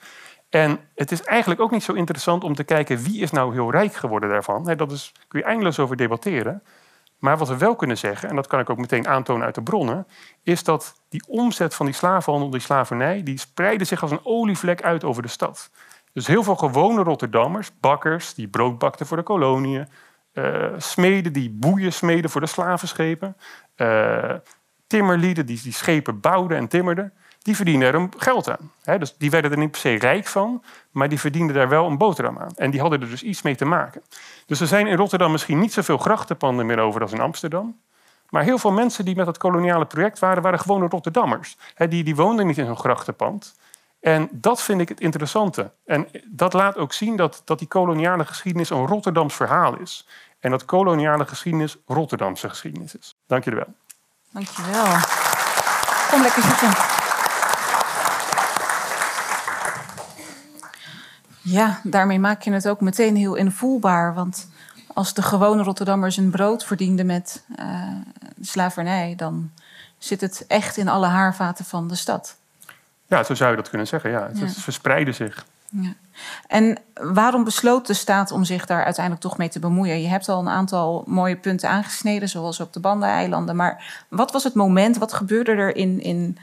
En 0.48 0.78
het 0.94 1.12
is 1.12 1.22
eigenlijk 1.22 1.60
ook 1.60 1.70
niet 1.70 1.82
zo 1.82 1.92
interessant 1.92 2.44
om 2.44 2.54
te 2.54 2.64
kijken 2.64 3.02
wie 3.02 3.20
is 3.20 3.30
nou 3.30 3.52
heel 3.52 3.70
rijk 3.70 3.94
geworden 3.94 4.28
daarvan. 4.28 4.74
Dat 4.76 4.92
is, 4.92 5.12
kun 5.28 5.38
je 5.40 5.44
eindeloos 5.46 5.78
over 5.78 5.96
debatteren. 5.96 6.62
Maar 7.18 7.38
wat 7.38 7.48
we 7.48 7.56
wel 7.56 7.76
kunnen 7.76 7.98
zeggen, 7.98 8.28
en 8.28 8.36
dat 8.36 8.46
kan 8.46 8.60
ik 8.60 8.70
ook 8.70 8.78
meteen 8.78 9.08
aantonen 9.08 9.46
uit 9.46 9.54
de 9.54 9.62
bronnen, 9.62 10.06
is 10.42 10.64
dat 10.64 11.02
die 11.08 11.24
omzet 11.28 11.74
van 11.74 11.86
die 11.86 11.94
slavenhandel, 11.94 12.50
die 12.50 12.60
slavernij, 12.60 13.22
die 13.22 13.38
spreidde 13.38 13.84
zich 13.84 14.02
als 14.02 14.10
een 14.10 14.24
olievlek 14.26 14.82
uit 14.82 15.04
over 15.04 15.22
de 15.22 15.28
stad. 15.28 15.70
Dus 16.12 16.26
heel 16.26 16.42
veel 16.42 16.56
gewone 16.56 17.02
Rotterdammers, 17.02 17.70
bakkers 17.80 18.34
die 18.34 18.48
brood 18.48 18.78
bakten 18.78 19.06
voor 19.06 19.16
de 19.16 19.22
koloniën, 19.22 19.88
uh, 20.32 20.66
smeden 20.76 21.32
die 21.32 21.50
boeien 21.50 21.92
smeden 21.92 22.30
voor 22.30 22.40
de 22.40 22.46
slavenschepen, 22.46 23.36
uh, 23.76 24.34
timmerlieden 24.86 25.46
die 25.46 25.62
die 25.62 25.72
schepen 25.72 26.20
bouwden 26.20 26.56
en 26.56 26.68
timmerden, 26.68 27.12
die 27.48 27.56
verdienden 27.56 27.92
er 27.92 28.08
geld 28.16 28.50
aan. 28.50 28.98
dus 28.98 29.14
die 29.18 29.30
werden 29.30 29.50
er 29.50 29.58
niet 29.58 29.70
per 29.70 29.80
se 29.80 29.94
rijk 29.94 30.26
van, 30.26 30.62
maar 30.90 31.08
die 31.08 31.20
verdienden 31.20 31.56
daar 31.56 31.68
wel 31.68 31.86
een 31.86 31.98
boterham 31.98 32.38
aan. 32.38 32.52
En 32.56 32.70
die 32.70 32.80
hadden 32.80 33.00
er 33.00 33.08
dus 33.08 33.22
iets 33.22 33.42
mee 33.42 33.56
te 33.56 33.64
maken. 33.64 34.02
Dus 34.46 34.60
er 34.60 34.66
zijn 34.66 34.86
in 34.86 34.96
Rotterdam 34.96 35.30
misschien 35.30 35.58
niet 35.58 35.72
zoveel 35.72 35.98
grachtenpanden 35.98 36.66
meer 36.66 36.78
over 36.78 37.00
als 37.00 37.12
in 37.12 37.20
Amsterdam. 37.20 37.80
Maar 38.28 38.42
heel 38.42 38.58
veel 38.58 38.72
mensen 38.72 39.04
die 39.04 39.16
met 39.16 39.26
het 39.26 39.38
koloniale 39.38 39.84
project 39.84 40.18
waren, 40.18 40.42
waren 40.42 40.58
gewone 40.58 40.88
Rotterdammers. 40.88 41.56
die, 41.88 42.04
die 42.04 42.16
woonden 42.16 42.46
niet 42.46 42.58
in 42.58 42.66
zo'n 42.66 42.76
grachtenpand. 42.76 43.54
En 44.00 44.28
dat 44.32 44.62
vind 44.62 44.80
ik 44.80 44.88
het 44.88 45.00
interessante. 45.00 45.70
En 45.86 46.08
dat 46.24 46.52
laat 46.52 46.76
ook 46.76 46.92
zien 46.92 47.16
dat, 47.16 47.42
dat 47.44 47.58
die 47.58 47.68
koloniale 47.68 48.24
geschiedenis 48.24 48.70
een 48.70 48.86
Rotterdams 48.86 49.34
verhaal 49.34 49.78
is. 49.78 50.08
En 50.40 50.50
dat 50.50 50.64
koloniale 50.64 51.26
geschiedenis 51.26 51.76
Rotterdamse 51.86 52.48
geschiedenis 52.48 52.96
is. 52.96 53.16
Dank 53.26 53.44
jullie 53.44 53.58
wel. 53.58 53.74
Dank 54.30 54.48
je 54.48 54.62
wel. 54.72 55.00
Kom 56.10 56.22
lekker 56.22 56.42
zitten. 56.42 57.07
Ja, 61.50 61.80
daarmee 61.82 62.18
maak 62.18 62.42
je 62.42 62.52
het 62.52 62.68
ook 62.68 62.80
meteen 62.80 63.16
heel 63.16 63.34
invoelbaar. 63.34 64.14
Want 64.14 64.48
als 64.94 65.14
de 65.14 65.22
gewone 65.22 65.62
Rotterdammers 65.62 66.16
een 66.16 66.30
brood 66.30 66.64
verdienden 66.64 67.06
met 67.06 67.42
uh, 67.60 67.82
slavernij, 68.40 69.14
dan 69.16 69.50
zit 69.98 70.20
het 70.20 70.44
echt 70.48 70.76
in 70.76 70.88
alle 70.88 71.06
haarvaten 71.06 71.64
van 71.64 71.88
de 71.88 71.94
stad. 71.94 72.36
Ja, 73.06 73.22
zo 73.22 73.34
zou 73.34 73.50
je 73.50 73.56
dat 73.56 73.68
kunnen 73.68 73.86
zeggen. 73.86 74.10
Ja. 74.10 74.30
Het, 74.34 74.56
verspreidde 74.56 75.12
zich. 75.12 75.46
Ja. 75.70 75.94
En 76.46 76.78
waarom 76.94 77.44
besloot 77.44 77.86
de 77.86 77.94
staat 77.94 78.30
om 78.30 78.44
zich 78.44 78.66
daar 78.66 78.84
uiteindelijk 78.84 79.24
toch 79.24 79.38
mee 79.38 79.48
te 79.48 79.58
bemoeien? 79.58 80.02
Je 80.02 80.08
hebt 80.08 80.28
al 80.28 80.40
een 80.40 80.48
aantal 80.48 81.04
mooie 81.06 81.36
punten 81.36 81.68
aangesneden, 81.68 82.28
zoals 82.28 82.60
op 82.60 82.72
de 82.72 82.80
Banda-eilanden. 82.80 83.56
Maar 83.56 84.04
wat 84.08 84.32
was 84.32 84.44
het 84.44 84.54
moment, 84.54 84.98
wat 84.98 85.12
gebeurde 85.12 85.52
er 85.52 85.76
in, 85.76 86.00
in, 86.00 86.38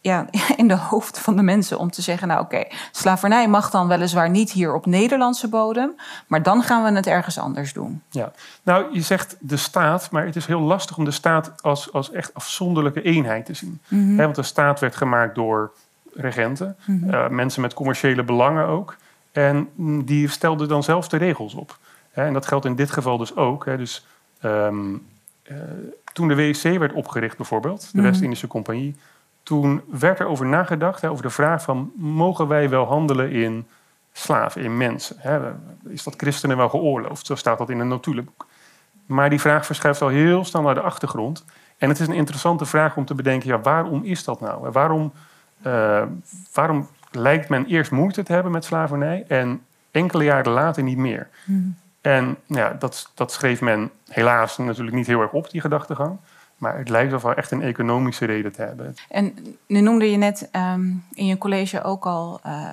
ja, 0.00 0.26
in 0.56 0.68
de 0.68 0.76
hoofd 0.76 1.18
van 1.18 1.36
de 1.36 1.42
mensen 1.42 1.78
om 1.78 1.90
te 1.90 2.02
zeggen: 2.02 2.28
Nou, 2.28 2.40
oké, 2.40 2.64
slavernij 2.92 3.48
mag 3.48 3.70
dan 3.70 3.88
weliswaar 3.88 4.30
niet 4.30 4.52
hier 4.52 4.74
op 4.74 4.86
Nederlandse 4.86 5.48
bodem, 5.48 5.92
maar 6.26 6.42
dan 6.42 6.62
gaan 6.62 6.84
we 6.84 6.96
het 6.96 7.06
ergens 7.06 7.38
anders 7.38 7.72
doen. 7.72 8.02
Ja, 8.10 8.32
nou, 8.62 8.86
je 8.92 9.02
zegt 9.02 9.36
de 9.38 9.56
staat, 9.56 10.10
maar 10.10 10.26
het 10.26 10.36
is 10.36 10.46
heel 10.46 10.60
lastig 10.60 10.96
om 10.96 11.04
de 11.04 11.10
staat 11.10 11.62
als, 11.62 11.92
als 11.92 12.12
echt 12.12 12.34
afzonderlijke 12.34 13.02
eenheid 13.02 13.46
te 13.46 13.54
zien. 13.54 13.80
Mm 13.88 14.18
want 14.20 14.34
de 14.34 14.42
staat 14.42 14.80
werd 14.80 14.96
gemaakt 14.96 15.34
door 15.34 15.72
regenten, 16.14 16.76
mhm. 16.84 17.10
eh, 17.10 17.28
mensen 17.28 17.62
met 17.62 17.74
commerciële 17.74 18.22
belangen 18.22 18.66
ook. 18.66 18.96
En 19.32 19.68
die 20.04 20.28
stelden 20.28 20.68
dan 20.68 20.82
zelf 20.82 21.08
de 21.08 21.16
regels 21.16 21.54
op. 21.54 21.78
en 22.12 22.32
dat 22.32 22.46
geldt 22.46 22.64
in 22.64 22.74
dit 22.74 22.90
geval 22.90 23.18
dus 23.18 23.36
ook. 23.36 23.64
Dus 23.64 24.06
ehm, 24.40 24.94
eh, 25.42 25.56
toen 26.12 26.28
de 26.28 26.34
WEC 26.34 26.78
werd 26.78 26.92
opgericht 26.92 27.36
bijvoorbeeld, 27.36 27.80
de 27.92 27.98
mhm. 27.98 28.06
West-Indische 28.06 28.46
Compagnie, 28.46 28.96
toen 29.42 29.82
werd 29.90 30.18
er 30.18 30.26
over 30.26 30.46
nagedacht, 30.46 31.04
over 31.04 31.22
de 31.22 31.30
vraag 31.30 31.62
van 31.62 31.92
mogen 31.96 32.48
wij 32.48 32.68
wel 32.68 32.84
handelen 32.84 33.30
in 33.30 33.66
slaven, 34.12 34.62
in 34.62 34.76
mensen? 34.76 35.16
Is 35.88 36.02
dat 36.02 36.14
christenen 36.16 36.56
wel 36.56 36.68
geoorloofd? 36.68 37.26
Zo 37.26 37.34
staat 37.34 37.58
dat 37.58 37.70
in 37.70 37.78
een 37.78 37.88
notuleboek. 37.88 38.46
Maar 39.06 39.30
die 39.30 39.40
vraag 39.40 39.66
verschuift 39.66 40.02
al 40.02 40.08
heel 40.08 40.44
snel 40.44 40.62
naar 40.62 40.74
de 40.74 40.80
achtergrond. 40.80 41.44
En 41.78 41.88
het 41.88 42.00
is 42.00 42.06
een 42.06 42.14
interessante 42.14 42.64
vraag 42.64 42.96
om 42.96 43.04
te 43.04 43.14
bedenken, 43.14 43.48
ja, 43.48 43.60
waarom 43.60 44.04
is 44.04 44.24
dat 44.24 44.40
nou? 44.40 44.70
Waarom 44.70 45.12
uh, 45.66 46.02
waarom 46.52 46.88
lijkt 47.10 47.48
men 47.48 47.66
eerst 47.66 47.90
moeite 47.90 48.22
te 48.22 48.32
hebben 48.32 48.52
met 48.52 48.64
slavernij 48.64 49.24
en 49.28 49.62
enkele 49.90 50.24
jaren 50.24 50.52
later 50.52 50.82
niet 50.82 50.96
meer? 50.96 51.28
Hmm. 51.44 51.76
En 52.00 52.36
ja, 52.46 52.76
dat, 52.78 53.10
dat 53.14 53.32
schreef 53.32 53.60
men 53.60 53.90
helaas 54.08 54.58
natuurlijk 54.58 54.96
niet 54.96 55.06
heel 55.06 55.20
erg 55.20 55.32
op, 55.32 55.50
die 55.50 55.60
gedachtegang. 55.60 56.16
Maar 56.60 56.78
het 56.78 56.88
lijkt 56.88 57.22
wel 57.22 57.34
echt 57.34 57.50
een 57.50 57.62
economische 57.62 58.24
reden 58.24 58.52
te 58.52 58.62
hebben. 58.62 58.94
En 59.08 59.34
nu 59.66 59.80
noemde 59.80 60.10
je 60.10 60.16
net 60.16 60.48
um, 60.56 61.04
in 61.14 61.26
je 61.26 61.38
college 61.38 61.82
ook 61.82 62.06
al 62.06 62.40
uh, 62.46 62.72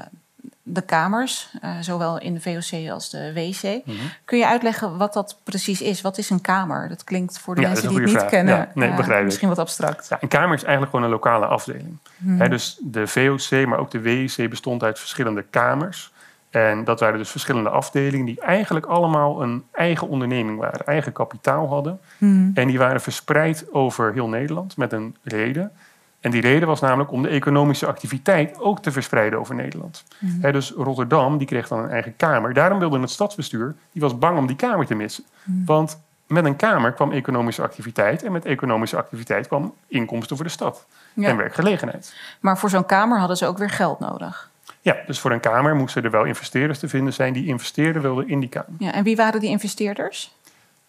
de 0.63 0.81
kamers, 0.81 1.53
uh, 1.63 1.71
zowel 1.81 2.19
in 2.19 2.33
de 2.33 2.41
VOC 2.41 2.89
als 2.89 3.09
de 3.09 3.33
WC. 3.33 3.85
Mhm. 3.85 3.97
Kun 4.25 4.37
je 4.37 4.47
uitleggen 4.47 4.97
wat 4.97 5.13
dat 5.13 5.39
precies 5.43 5.81
is? 5.81 6.01
Wat 6.01 6.17
is 6.17 6.29
een 6.29 6.41
kamer? 6.41 6.89
Dat 6.89 7.03
klinkt 7.03 7.39
voor 7.39 7.55
de 7.55 7.61
mensen 7.61 7.89
die 7.89 7.99
het 7.99 8.07
niet 8.07 8.25
kennen 8.25 8.55
ja, 8.55 8.71
nee, 8.73 8.89
uh, 8.89 9.23
misschien 9.23 9.49
wat 9.49 9.59
abstract. 9.59 10.07
Ja, 10.09 10.17
een 10.21 10.27
kamer 10.27 10.55
is 10.55 10.63
eigenlijk 10.63 10.91
gewoon 10.91 11.05
een 11.05 11.11
lokale 11.11 11.45
afdeling. 11.45 11.97
Mhm. 12.17 12.49
dus 12.49 12.77
de 12.81 13.07
VOC, 13.07 13.65
maar 13.67 13.79
ook 13.79 13.91
de 13.91 14.01
WC 14.01 14.49
bestond 14.49 14.83
uit 14.83 14.99
verschillende 14.99 15.43
kamers. 15.49 16.11
En 16.49 16.83
dat 16.83 16.99
waren 16.99 17.17
dus 17.17 17.29
verschillende 17.29 17.69
afdelingen 17.69 18.25
die 18.25 18.41
eigenlijk 18.41 18.85
allemaal 18.85 19.41
een 19.41 19.63
eigen 19.71 20.07
onderneming 20.07 20.59
waren, 20.59 20.85
eigen 20.85 21.11
kapitaal 21.11 21.67
hadden. 21.67 21.99
Mhm. 22.17 22.49
En 22.53 22.67
die 22.67 22.77
waren 22.77 23.01
verspreid 23.01 23.65
over 23.71 24.13
heel 24.13 24.27
Nederland 24.27 24.77
met 24.77 24.91
een 24.93 25.15
reden. 25.23 25.71
En 26.19 26.31
die 26.31 26.41
reden 26.41 26.67
was 26.67 26.79
namelijk 26.79 27.11
om 27.11 27.21
de 27.21 27.29
economische 27.29 27.87
activiteit 27.87 28.59
ook 28.59 28.81
te 28.81 28.91
verspreiden 28.91 29.39
over 29.39 29.55
Nederland. 29.55 30.03
Mhm. 30.19 30.51
dus 30.51 30.71
Rotterdam 30.71 31.37
die 31.37 31.47
kreeg 31.47 31.67
dan 31.67 31.79
een 31.79 31.89
eigen 31.89 32.15
kamer. 32.15 32.53
Daarom 32.53 32.79
wilde 32.79 32.99
het 32.99 33.09
stadsbestuur, 33.09 33.75
die 33.91 34.01
was 34.01 34.17
bang 34.17 34.37
om 34.37 34.47
die 34.47 34.55
kamer 34.55 34.85
te 34.85 34.95
missen. 34.95 35.23
Mhm. 35.43 35.65
Want 35.65 35.99
met 36.27 36.45
een 36.45 36.55
kamer 36.55 36.91
kwam 36.91 37.11
economische 37.11 37.61
activiteit 37.61 38.23
en 38.23 38.31
met 38.31 38.45
economische 38.45 38.97
activiteit 38.97 39.47
kwam 39.47 39.73
inkomsten 39.87 40.35
voor 40.35 40.45
de 40.45 40.51
stad 40.51 40.85
en 41.15 41.37
werkgelegenheid. 41.37 42.15
Maar 42.39 42.57
voor 42.57 42.69
zo'n 42.69 42.85
kamer 42.85 43.19
hadden 43.19 43.37
ze 43.37 43.45
ook 43.45 43.57
weer 43.57 43.69
geld 43.69 43.99
nodig. 43.99 44.49
Ja, 44.87 44.97
dus 45.05 45.19
voor 45.19 45.31
een 45.31 45.39
kamer 45.39 45.75
moesten 45.75 46.03
er 46.03 46.11
wel 46.11 46.23
investeerders 46.23 46.79
te 46.79 46.87
vinden 46.87 47.13
zijn 47.13 47.33
die 47.33 47.45
investeerden 47.45 48.01
wilden 48.01 48.29
in 48.29 48.39
die 48.39 48.49
kamer. 48.49 48.69
Ja, 48.79 48.93
en 48.93 49.03
wie 49.03 49.15
waren 49.15 49.39
die 49.39 49.49
investeerders? 49.49 50.35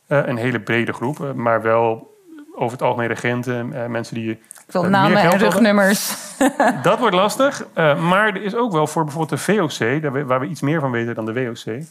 Uh, 0.09 0.27
een 0.27 0.37
hele 0.37 0.61
brede 0.61 0.93
groep, 0.93 1.21
eh, 1.21 1.33
maar 1.33 1.63
wel 1.63 2.17
over 2.55 2.73
het 2.73 2.83
algemeen 2.83 3.09
regenten, 3.09 3.73
uh, 3.73 3.87
mensen 3.87 4.15
die 4.15 4.31
Ik 4.31 4.41
wil 4.67 4.83
namen 4.83 5.17
en 5.17 5.39
rugnummers. 5.39 6.17
Dat 6.83 6.99
wordt 6.99 7.15
lastig. 7.15 7.67
Maar 7.75 8.29
er 8.29 8.43
is 8.43 8.55
ook 8.55 8.73
wel 8.73 8.87
voor 8.87 9.05
bijvoorbeeld 9.05 9.47
de 9.47 9.53
VOC, 9.53 10.13
waar 10.27 10.41
we 10.41 10.47
iets 10.47 10.61
meer 10.61 10.81
van 10.81 10.91
weten 10.91 11.15
dan 11.15 11.27
de 11.27 11.33
WOC, 11.33 11.83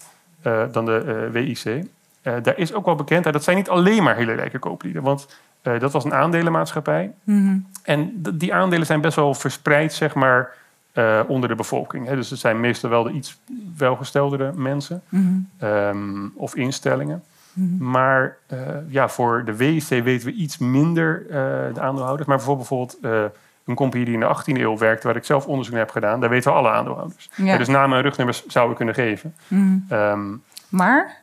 dan 0.74 0.86
de 0.86 1.30
WIC. 1.32 1.86
daar 2.22 2.58
is 2.58 2.74
ook 2.74 2.86
wel 2.86 2.96
bekendheid. 2.96 3.36
Dat 3.36 3.44
zijn 3.44 3.58
niet 3.58 3.70
alleen 3.70 4.04
maar 4.04 4.16
hele 4.16 4.34
rijke 4.34 4.60
kooplieden. 4.60 5.04
Want 5.04 5.28
dat 5.62 5.92
was 5.92 6.04
een 6.04 6.14
aandelenmaatschappij. 6.14 7.12
Mm 7.24 7.68
En 7.84 8.24
die 8.34 8.54
aandelen 8.54 8.86
zijn 8.86 9.02
best 9.02 9.16
wel 9.16 9.34
verspreid, 9.34 9.94
zeg 9.94 10.14
maar 10.14 10.56
uh, 10.98 11.20
onder 11.28 11.50
de 11.50 11.56
bevolking. 11.56 12.08
Hè. 12.08 12.16
Dus 12.16 12.30
het 12.30 12.40
zijn 12.40 12.60
meestal 12.60 12.90
wel 12.90 13.04
de 13.04 13.12
iets 13.12 13.40
welgesteldere 13.78 14.52
mensen 14.56 15.02
mm 15.10 15.50
-hmm. 15.60 16.32
of 16.36 16.56
instellingen. 16.56 17.24
Mm 17.54 17.78
-hmm. 17.78 17.90
Maar 17.90 18.38
uh, 18.54 18.60
ja, 18.88 19.10
voor 19.10 19.46
de 19.46 19.56
WIC 19.56 19.88
weten 19.88 20.28
we 20.28 20.34
iets 20.34 20.58
minder 20.58 21.22
uh, 21.26 21.34
de 21.74 21.82
aandeelhouders. 21.82 22.28
Maar 22.28 22.38
bijvoorbeeld, 22.38 22.98
een 23.02 23.76
compagnie 23.76 24.06
die 24.06 24.14
in 24.14 24.20
de 24.20 24.36
18e 24.36 24.62
eeuw 24.62 24.78
werkte, 24.78 25.08
waar 25.08 25.16
ik 25.16 25.26
zelf 25.26 25.46
onderzoek 25.46 25.74
naar 25.74 25.84
heb 25.84 25.92
gedaan, 25.92 26.20
daar 26.20 26.30
weten 26.30 26.52
we 26.52 26.58
alle 26.58 26.70
aandeelhouders. 26.70 27.30
Ja. 27.36 27.46
Ja, 27.46 27.58
dus 27.58 27.68
namen 27.68 27.98
en 27.98 28.04
rugnummers 28.04 28.46
zouden 28.46 28.78
we 28.78 28.84
kunnen 28.84 29.06
geven. 29.06 29.36
Mm 29.48 29.86
-hmm. 29.88 29.98
um, 29.98 30.44
maar? 30.70 31.22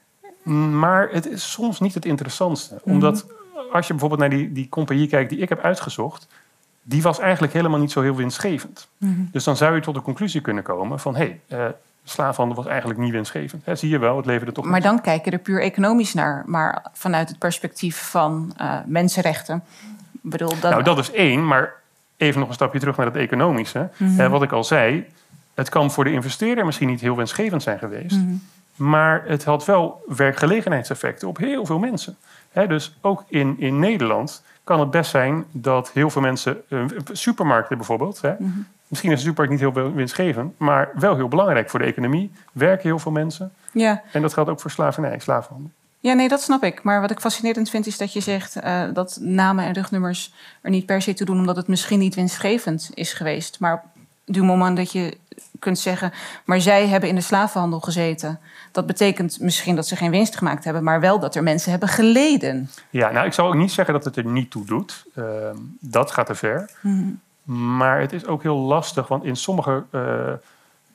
Maar 0.72 1.08
het 1.10 1.26
is 1.26 1.52
soms 1.52 1.80
niet 1.80 1.94
het 1.94 2.04
interessantste. 2.04 2.80
Omdat 2.82 3.26
als 3.72 3.86
je 3.86 3.92
bijvoorbeeld 3.92 4.20
naar 4.20 4.38
die, 4.38 4.52
die 4.52 4.68
compagnie 4.68 5.08
kijkt 5.08 5.30
die 5.30 5.38
ik 5.38 5.48
heb 5.48 5.60
uitgezocht, 5.60 6.26
die 6.84 7.02
was 7.02 7.18
eigenlijk 7.18 7.52
helemaal 7.52 7.78
niet 7.78 7.92
zo 7.92 8.00
heel 8.00 8.14
winstgevend. 8.14 8.88
Mhm. 8.98 9.12
Dus 9.30 9.44
dan 9.44 9.56
zou 9.56 9.74
je 9.74 9.80
tot 9.80 9.94
de 9.94 10.02
conclusie 10.02 10.40
kunnen 10.40 10.62
komen 10.62 11.00
van... 11.00 11.16
hé, 11.16 11.38
hey, 11.48 11.58
uh, 11.58 11.66
slaafhandel 12.04 12.56
was 12.56 12.66
eigenlijk 12.66 13.00
niet 13.00 13.12
winstgevend. 13.12 13.62
zie 13.72 13.88
je 13.88 13.98
wel, 13.98 14.16
het 14.16 14.26
leverde 14.26 14.52
toch... 14.52 14.64
Maar 14.64 14.80
dan 14.80 15.00
kijk 15.00 15.24
je 15.24 15.30
er 15.30 15.38
puur 15.38 15.62
economisch 15.62 16.14
naar. 16.14 16.42
Maar 16.46 16.86
vanuit 16.92 17.28
het 17.28 17.38
perspectief 17.38 18.10
van 18.10 18.54
uh, 18.60 18.78
mensenrechten. 18.86 19.62
Bedoel, 20.10 20.48
dat... 20.60 20.70
Nou, 20.70 20.82
dat 20.82 20.98
is 20.98 21.10
één, 21.10 21.46
maar 21.46 21.72
even 22.16 22.40
nog 22.40 22.48
een 22.48 22.54
stapje 22.54 22.78
terug 22.78 22.96
naar 22.96 23.06
het 23.06 23.16
economische. 23.16 23.90
Mm 23.96 24.28
wat 24.28 24.42
ik 24.42 24.52
al 24.52 24.64
zei, 24.64 25.06
het 25.54 25.68
kan 25.68 25.90
voor 25.90 26.04
de 26.04 26.12
investeerder 26.12 26.64
misschien 26.64 26.88
niet 26.88 27.00
heel 27.00 27.16
winstgevend 27.16 27.62
zijn 27.62 27.78
geweest... 27.78 28.16
Mhm. 28.16 28.34
Maar 28.74 29.24
het 29.26 29.44
had 29.44 29.64
wel 29.64 30.04
werkgelegenheidseffecten 30.06 31.28
op 31.28 31.36
heel 31.36 31.66
veel 31.66 31.78
mensen. 31.78 32.16
dus 32.68 32.96
ook 33.00 33.24
in, 33.28 33.56
in 33.58 33.78
Nederland 33.78 34.42
kan 34.64 34.80
het 34.80 34.90
best 34.90 35.10
zijn 35.10 35.44
dat 35.50 35.90
heel 35.90 36.10
veel 36.10 36.22
mensen, 36.22 36.62
uh, 36.68 36.84
supermarkten 37.12 37.76
bijvoorbeeld, 37.76 38.20
hè, 38.20 38.32
mhm. 38.38 38.50
misschien 38.88 39.10
is 39.10 39.16
een 39.16 39.24
supermarkt 39.24 39.62
niet 39.62 39.74
heel 39.74 39.92
winstgevend, 39.92 40.58
maar 40.58 40.90
wel 40.94 41.16
heel 41.16 41.28
belangrijk 41.28 41.70
voor 41.70 41.78
de 41.78 41.84
economie, 41.84 42.32
werken 42.52 42.88
heel 42.88 42.98
veel 42.98 43.12
mensen. 43.12 43.52
Ja. 43.72 44.02
En 44.12 44.22
dat 44.22 44.32
geldt 44.32 44.50
ook 44.50 44.60
voor 44.60 44.70
slavernij, 44.70 45.18
slavenhandel. 45.18 45.70
Ja, 46.00 46.12
nee, 46.12 46.28
dat 46.28 46.42
snap 46.42 46.62
ik. 46.62 46.82
Maar 46.82 47.00
wat 47.00 47.10
ik 47.10 47.20
fascinerend 47.20 47.70
vind 47.70 47.86
is 47.86 47.98
dat 47.98 48.12
je 48.12 48.20
zegt 48.20 48.56
uh, 48.64 48.82
dat 48.92 49.18
namen 49.20 49.64
en 49.64 49.72
rugnummers 49.72 50.34
er 50.60 50.70
niet 50.70 50.86
per 50.86 51.02
se 51.02 51.14
toe 51.14 51.26
doen 51.26 51.38
omdat 51.38 51.56
het 51.56 51.68
misschien 51.68 51.98
niet 51.98 52.14
winstgevend 52.14 52.90
is 52.94 53.12
geweest. 53.12 53.60
Maar 53.60 53.84
du 54.24 54.42
moment 54.42 54.76
dat 54.76 54.92
je 54.92 55.16
kunt 55.58 55.78
zeggen, 55.78 56.12
maar 56.44 56.60
zij 56.60 56.88
hebben 56.88 57.08
in 57.08 57.14
de 57.14 57.20
slavenhandel 57.20 57.80
gezeten. 57.80 58.40
Dat 58.72 58.86
betekent 58.86 59.40
misschien 59.40 59.76
dat 59.76 59.86
ze 59.86 59.96
geen 59.96 60.10
winst 60.10 60.36
gemaakt 60.36 60.64
hebben, 60.64 60.82
maar 60.82 61.00
wel 61.00 61.18
dat 61.18 61.34
er 61.34 61.42
mensen 61.42 61.70
hebben 61.70 61.88
geleden. 61.88 62.70
Ja, 62.90 63.10
nou, 63.10 63.26
ik 63.26 63.32
zou 63.32 63.48
ook 63.48 63.54
niet 63.54 63.72
zeggen 63.72 63.94
dat 63.94 64.04
het 64.04 64.16
er 64.16 64.24
niet 64.24 64.50
toe 64.50 64.66
doet. 64.66 65.04
Uh, 65.14 65.24
dat 65.80 66.10
gaat 66.10 66.26
te 66.26 66.34
ver. 66.34 66.70
Mm 66.80 67.20
Maar 67.42 68.00
het 68.00 68.12
is 68.12 68.26
ook 68.26 68.42
heel 68.42 68.56
lastig, 68.56 69.08
want 69.08 69.24
in 69.24 69.36
sommige, 69.36 69.84
uh, 69.90 70.32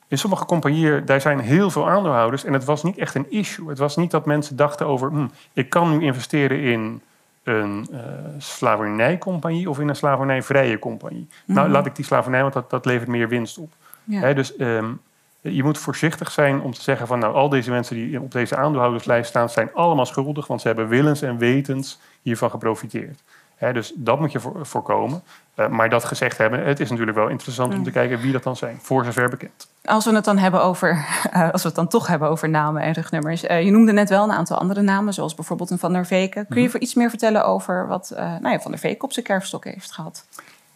in 0.08 0.18
sommige 0.18 0.44
compagnieën 0.44 1.04
daar 1.04 1.20
zijn 1.20 1.40
heel 1.40 1.70
veel 1.70 1.88
aandeelhouders 1.88 2.44
en 2.44 2.52
het 2.52 2.64
was 2.64 2.82
niet 2.82 2.98
echt 2.98 3.14
een 3.14 3.30
issue. 3.30 3.68
Het 3.68 3.78
was 3.78 3.96
niet 3.96 4.10
dat 4.10 4.26
mensen 4.26 4.56
dachten 4.56 4.86
over, 4.86 5.10
hm, 5.10 5.26
ik 5.52 5.70
kan 5.70 5.98
nu 5.98 6.04
investeren 6.04 6.62
in 6.62 7.02
een 7.42 7.86
uh, 7.92 7.98
slavernijcompagnie 8.38 9.70
of 9.70 9.78
in 9.80 9.88
een 9.88 9.96
slavernijvrije 9.96 10.78
compagnie. 10.78 11.28
Nou, 11.46 11.68
laat 11.68 11.86
ik 11.86 11.96
die 11.96 12.04
slavernij, 12.04 12.42
want 12.42 12.52
dat, 12.52 12.70
dat 12.70 12.84
levert 12.84 13.08
meer 13.08 13.28
winst 13.28 13.58
op. 13.58 13.72
Ja. 14.04 14.32
dus 14.32 14.60
um, 14.60 15.00
je 15.40 15.62
moet 15.62 15.78
voorzichtig 15.78 16.30
zijn 16.30 16.60
om 16.60 16.72
te 16.72 16.82
zeggen 16.82 17.06
van 17.06 17.18
nou, 17.18 17.34
al 17.34 17.48
deze 17.48 17.70
mensen 17.70 17.96
die 17.96 18.20
op 18.20 18.32
deze 18.32 18.56
aandeelhouderslijst 18.56 19.28
staan, 19.28 19.50
zijn 19.50 19.70
allemaal 19.74 20.06
schuldig, 20.06 20.46
want 20.46 20.60
ze 20.60 20.66
hebben 20.66 20.88
willens 20.88 21.22
en 21.22 21.38
wetens 21.38 22.00
hiervan 22.22 22.50
geprofiteerd. 22.50 23.22
Dus 23.60 23.92
dat 23.94 24.20
moet 24.20 24.32
je 24.32 24.40
voorkomen. 24.62 25.22
Uh, 25.56 25.68
maar 25.68 25.88
dat 25.88 26.04
gezegd 26.04 26.38
hebben, 26.38 26.66
het 26.66 26.80
is 26.80 26.90
natuurlijk 26.90 27.16
wel 27.16 27.28
interessant 27.28 27.74
om 27.74 27.82
te 27.82 27.90
kijken 27.90 28.20
wie 28.20 28.32
dat 28.32 28.42
dan 28.42 28.56
zijn, 28.56 28.78
voor 28.82 29.04
zover 29.04 29.28
bekend. 29.28 29.68
Als 29.84 30.04
we 30.04 30.14
het 30.14 30.24
dan 30.24 30.38
hebben 30.38 30.62
over, 30.62 31.06
uh, 31.34 31.50
als 31.52 31.62
we 31.62 31.68
het 31.68 31.76
dan 31.76 31.88
toch 31.88 32.06
hebben 32.06 32.28
over 32.28 32.48
namen 32.48 32.82
en 32.82 32.92
rugnummers. 32.92 33.44
Uh, 33.44 33.62
je 33.62 33.70
noemde 33.70 33.92
net 33.92 34.08
wel 34.08 34.24
een 34.24 34.32
aantal 34.32 34.58
andere 34.58 34.80
namen, 34.80 35.14
zoals 35.14 35.34
bijvoorbeeld 35.34 35.70
een 35.70 35.78
Van 35.78 35.92
der 35.92 36.06
Veken. 36.06 36.46
Kun 36.46 36.56
je 36.56 36.62
mhm. 36.62 36.70
voor 36.70 36.80
iets 36.80 36.94
meer 36.94 37.08
vertellen 37.08 37.44
over 37.44 37.86
wat 37.86 38.12
nou 38.16 38.50
ja, 38.50 38.60
Van 38.60 38.70
der 38.70 38.80
Veken 38.80 39.04
op 39.04 39.12
zijn 39.12 39.24
kerfstok 39.24 39.64
heeft 39.64 39.92
gehad? 39.92 40.26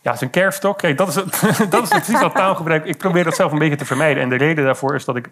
Ja, 0.00 0.16
zijn 0.16 0.30
kerfstok. 0.30 0.78
Kijk, 0.78 0.98
dat 0.98 1.08
is 1.08 1.14
het, 1.14 1.40
dat 1.70 1.82
is 1.82 1.88
precies 1.88 2.20
dat 2.28 2.34
taalgebruik. 2.34 2.84
Ik 2.84 2.98
probeer 2.98 3.24
dat 3.24 3.36
zelf 3.36 3.52
een 3.52 3.58
beetje 3.58 3.76
te 3.76 3.84
vermijden. 3.84 4.22
En 4.22 4.28
de 4.28 4.36
reden 4.36 4.64
daarvoor 4.64 4.94
is 4.94 5.04
dat 5.04 5.16
ik 5.16 5.30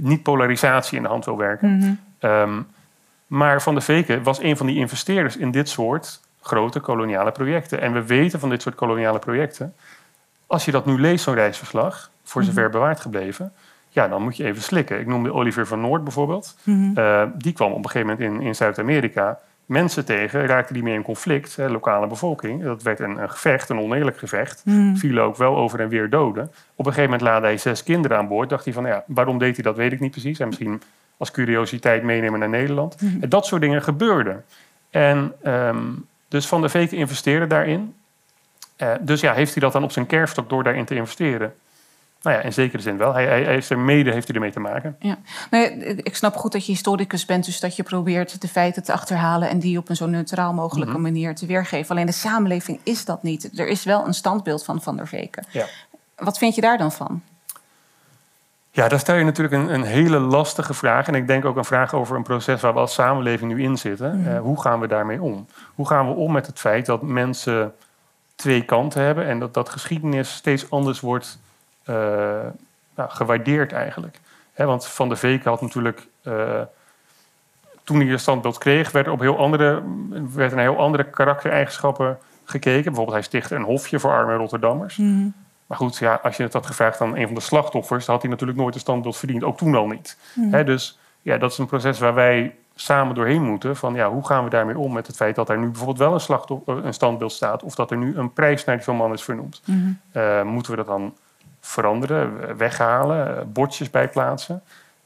niet 0.00 0.22
polarisatie 0.22 0.96
in 0.96 1.02
de 1.02 1.08
hand 1.08 1.24
wil 1.24 1.36
werken. 1.36 2.00
Ehm, 2.18 2.60
maar 3.32 3.62
Van 3.62 3.74
de 3.74 3.80
Veken 3.80 4.22
was 4.22 4.42
een 4.42 4.56
van 4.56 4.66
die 4.66 4.76
investeerders 4.76 5.36
in 5.36 5.50
dit 5.50 5.68
soort 5.68 6.20
grote 6.40 6.80
koloniale 6.80 7.32
projecten. 7.32 7.80
En 7.80 7.92
we 7.92 8.06
weten 8.06 8.40
van 8.40 8.48
dit 8.48 8.62
soort 8.62 8.74
koloniale 8.74 9.18
projecten. 9.18 9.74
Als 10.46 10.64
je 10.64 10.70
dat 10.70 10.86
nu 10.86 11.00
leest, 11.00 11.24
zo'n 11.24 11.34
reisverslag, 11.34 12.10
voor 12.22 12.44
zover 12.44 12.62
mhm. 12.62 12.72
bewaard 12.72 13.00
gebleven. 13.00 13.52
Ja, 13.88 14.08
dan 14.08 14.22
moet 14.22 14.36
je 14.36 14.44
even 14.44 14.62
slikken. 14.62 15.00
Ik 15.00 15.06
noemde 15.06 15.32
Oliver 15.32 15.66
van 15.66 15.80
Noord 15.80 16.04
bijvoorbeeld. 16.04 16.56
Mhm. 16.62 16.98
Eh, 16.98 17.22
die 17.34 17.52
kwam 17.52 17.72
op 17.72 17.84
een 17.84 17.90
gegeven 17.90 18.16
moment 18.16 18.40
in, 18.40 18.46
in 18.46 18.54
Zuid-Amerika 18.54 19.38
mensen 19.72 20.04
tegen, 20.04 20.46
raakten 20.46 20.74
die 20.74 20.82
meer 20.82 20.94
in 20.94 21.02
conflict, 21.02 21.56
hè, 21.56 21.68
lokale 21.68 22.06
bevolking. 22.06 22.62
Dat 22.62 22.82
werd 22.82 23.00
een, 23.00 23.22
een 23.22 23.30
gevecht, 23.30 23.68
een 23.68 23.78
oneerlijk 23.78 24.18
gevecht. 24.18 24.62
Mm. 24.64 24.96
Vielen 24.96 25.24
ook 25.24 25.36
wel 25.36 25.56
over 25.56 25.80
en 25.80 25.88
weer 25.88 26.10
doden. 26.10 26.44
Op 26.74 26.86
een 26.86 26.92
gegeven 26.92 27.10
moment 27.10 27.20
laadde 27.20 27.46
hij 27.46 27.58
zes 27.58 27.82
kinderen 27.82 28.16
aan 28.16 28.28
boord. 28.28 28.48
Dacht 28.48 28.64
hij 28.64 28.72
van, 28.72 28.86
ja, 28.86 29.04
waarom 29.06 29.38
deed 29.38 29.54
hij 29.54 29.64
dat, 29.64 29.76
weet 29.76 29.92
ik 29.92 30.00
niet 30.00 30.10
precies. 30.10 30.38
En 30.38 30.46
misschien 30.46 30.82
als 31.16 31.30
curiositeit 31.30 32.02
meenemen 32.02 32.38
naar 32.38 32.48
Nederland. 32.48 33.00
Mhm. 33.00 33.22
En 33.22 33.28
dat 33.28 33.46
soort 33.46 33.60
dingen 33.60 33.82
gebeurden. 33.82 34.44
En 34.90 35.32
um, 35.44 36.06
dus 36.28 36.46
Van 36.46 36.60
der 36.60 36.70
Veken 36.70 36.96
investeerde 36.96 37.46
daarin. 37.46 37.94
Uh, 38.78 38.92
dus 39.00 39.20
ja, 39.20 39.32
heeft 39.32 39.52
hij 39.52 39.62
dat 39.62 39.72
dan 39.72 39.84
op 39.84 39.92
zijn 39.92 40.06
kerfstok 40.06 40.48
door 40.48 40.62
daarin 40.62 40.84
te 40.84 40.94
investeren? 40.94 41.54
Nou 42.22 42.36
ja, 42.36 42.42
in 42.42 42.52
zekere 42.52 42.82
zin 42.82 42.96
wel. 42.96 43.12
Hij, 43.12 43.26
hij, 43.26 43.42
hij 43.42 43.56
is 43.56 43.70
er 43.70 43.78
mede 43.78 44.12
heeft 44.12 44.26
hij 44.26 44.36
ermee 44.36 44.52
te 44.52 44.60
maken. 44.60 44.96
Ja. 44.98 45.18
Nee, 45.50 45.70
ik 45.96 46.16
snap 46.16 46.36
goed 46.36 46.52
dat 46.52 46.66
je 46.66 46.72
historicus 46.72 47.24
bent, 47.24 47.44
dus 47.44 47.60
dat 47.60 47.76
je 47.76 47.82
probeert 47.82 48.40
de 48.40 48.48
feiten 48.48 48.82
te 48.82 48.92
achterhalen 48.92 49.48
en 49.48 49.58
die 49.58 49.78
op 49.78 49.88
een 49.88 49.96
zo 49.96 50.06
neutraal 50.06 50.52
mogelijke 50.52 50.92
mhm. 50.92 51.02
manier 51.02 51.34
te 51.34 51.46
weergeven. 51.46 51.90
Alleen 51.90 52.06
de 52.06 52.12
samenleving 52.12 52.80
is 52.82 53.04
dat 53.04 53.22
niet. 53.22 53.58
Er 53.58 53.68
is 53.68 53.84
wel 53.84 54.06
een 54.06 54.14
standbeeld 54.14 54.64
van 54.64 54.82
Van 54.82 54.96
der 54.96 55.08
Veken. 55.08 55.46
Ja. 55.50 55.66
Wat 56.16 56.38
vind 56.38 56.54
je 56.54 56.60
daar 56.60 56.78
dan 56.78 56.92
van? 56.92 57.22
Ja, 58.70 58.88
daar 58.88 58.98
stel 58.98 59.16
je 59.16 59.24
natuurlijk 59.24 59.54
een, 59.54 59.74
een, 59.74 59.82
hele 59.82 60.18
lastige 60.18 60.74
vraag. 60.74 61.08
En 61.08 61.14
ik 61.14 61.26
denk 61.26 61.44
ook 61.44 61.56
een 61.56 61.64
vraag 61.64 61.94
over 61.94 62.16
een 62.16 62.22
proces 62.22 62.60
waar 62.60 62.72
we 62.72 62.78
als 62.78 62.94
samenleving 62.94 63.52
nu 63.52 63.62
in 63.62 63.76
zitten. 63.78 64.20
Mhm. 64.20 64.28
Eh, 64.28 64.40
hoe 64.40 64.60
gaan 64.60 64.80
we 64.80 64.86
daarmee 64.86 65.22
om? 65.22 65.46
Hoe 65.74 65.86
gaan 65.86 66.08
we 66.08 66.14
om 66.14 66.32
met 66.32 66.46
het 66.46 66.58
feit 66.58 66.86
dat 66.86 67.02
mensen 67.02 67.74
twee 68.34 68.64
kanten 68.64 69.02
hebben 69.02 69.26
en 69.26 69.38
dat, 69.38 69.54
dat 69.54 69.68
geschiedenis 69.68 70.34
steeds 70.34 70.70
anders 70.70 71.00
wordt 71.00 71.38
nou, 72.94 73.10
gewaardeerd 73.10 73.72
eigenlijk. 73.72 74.20
want 74.56 74.86
Van 74.86 75.08
de 75.08 75.16
Veken 75.16 75.50
had 75.50 75.60
natuurlijk, 75.60 76.06
uh, 76.22 76.60
toen 77.84 78.00
hij 78.00 78.08
een 78.08 78.18
standbeeld 78.18 78.58
kreeg, 78.58 78.90
werd 78.90 79.06
er 79.06 79.12
op 79.12 79.20
heel 79.20 79.38
andere, 79.38 79.82
werd 80.34 80.54
naar 80.54 80.64
heel 80.64 80.78
andere 80.78 81.04
karaktereigenschappen 81.04 82.18
gekeken. 82.44 82.84
Bijvoorbeeld 82.84 83.16
hij 83.16 83.22
stichtte 83.22 83.54
een 83.54 83.62
hofje 83.62 84.00
voor 84.00 84.10
arme 84.10 84.36
Rotterdammers. 84.36 84.96
Mhm. 84.96 85.28
Maar 85.66 85.78
goed, 85.78 85.96
ja, 85.96 86.20
als 86.22 86.36
je 86.36 86.42
het 86.42 86.52
had 86.52 86.66
gevraagd 86.66 87.00
aan 87.00 87.16
een 87.16 87.26
van 87.26 87.34
de 87.34 87.40
slachtoffers, 87.40 88.04
dan 88.04 88.14
had 88.14 88.22
hij 88.22 88.32
natuurlijk 88.32 88.58
nooit 88.58 88.74
een 88.74 88.80
standbeeld 88.80 89.16
verdiend. 89.16 89.44
Ook 89.44 89.56
toen 89.56 89.74
al 89.74 89.86
niet. 89.86 90.18
Mhm. 90.34 90.64
dus 90.64 90.98
ja, 91.22 91.38
dat 91.38 91.52
is 91.52 91.58
een 91.58 91.66
proces 91.66 91.98
waar 91.98 92.14
wij 92.14 92.54
samen 92.74 93.14
doorheen 93.14 93.42
moeten. 93.42 93.76
Van 93.76 93.94
ja, 93.94 94.10
hoe 94.10 94.26
gaan 94.26 94.44
we 94.44 94.50
daarmee 94.50 94.78
om 94.78 94.92
met 94.92 95.06
het 95.06 95.16
feit 95.16 95.34
dat 95.34 95.48
er 95.48 95.58
nu 95.58 95.66
bijvoorbeeld 95.66 95.98
wel 95.98 96.12
een, 96.12 96.20
slachtoffer, 96.20 96.84
een 96.84 96.94
standbeeld 96.94 97.32
staat. 97.32 97.62
Of 97.62 97.74
dat 97.74 97.90
er 97.90 97.96
nu 97.96 98.16
een 98.16 98.32
prijs 98.32 98.64
naar 98.64 98.82
die 98.84 98.94
man 98.94 99.12
is 99.12 99.22
vernoemd. 99.22 99.62
Mm 99.64 100.00
moeten 100.44 100.70
we 100.72 100.76
dat 100.76 100.86
dan 100.86 101.14
veranderen, 101.62 102.56
weghalen, 102.56 103.52
bordjes 103.52 103.90
bijplaatsen. 103.90 104.62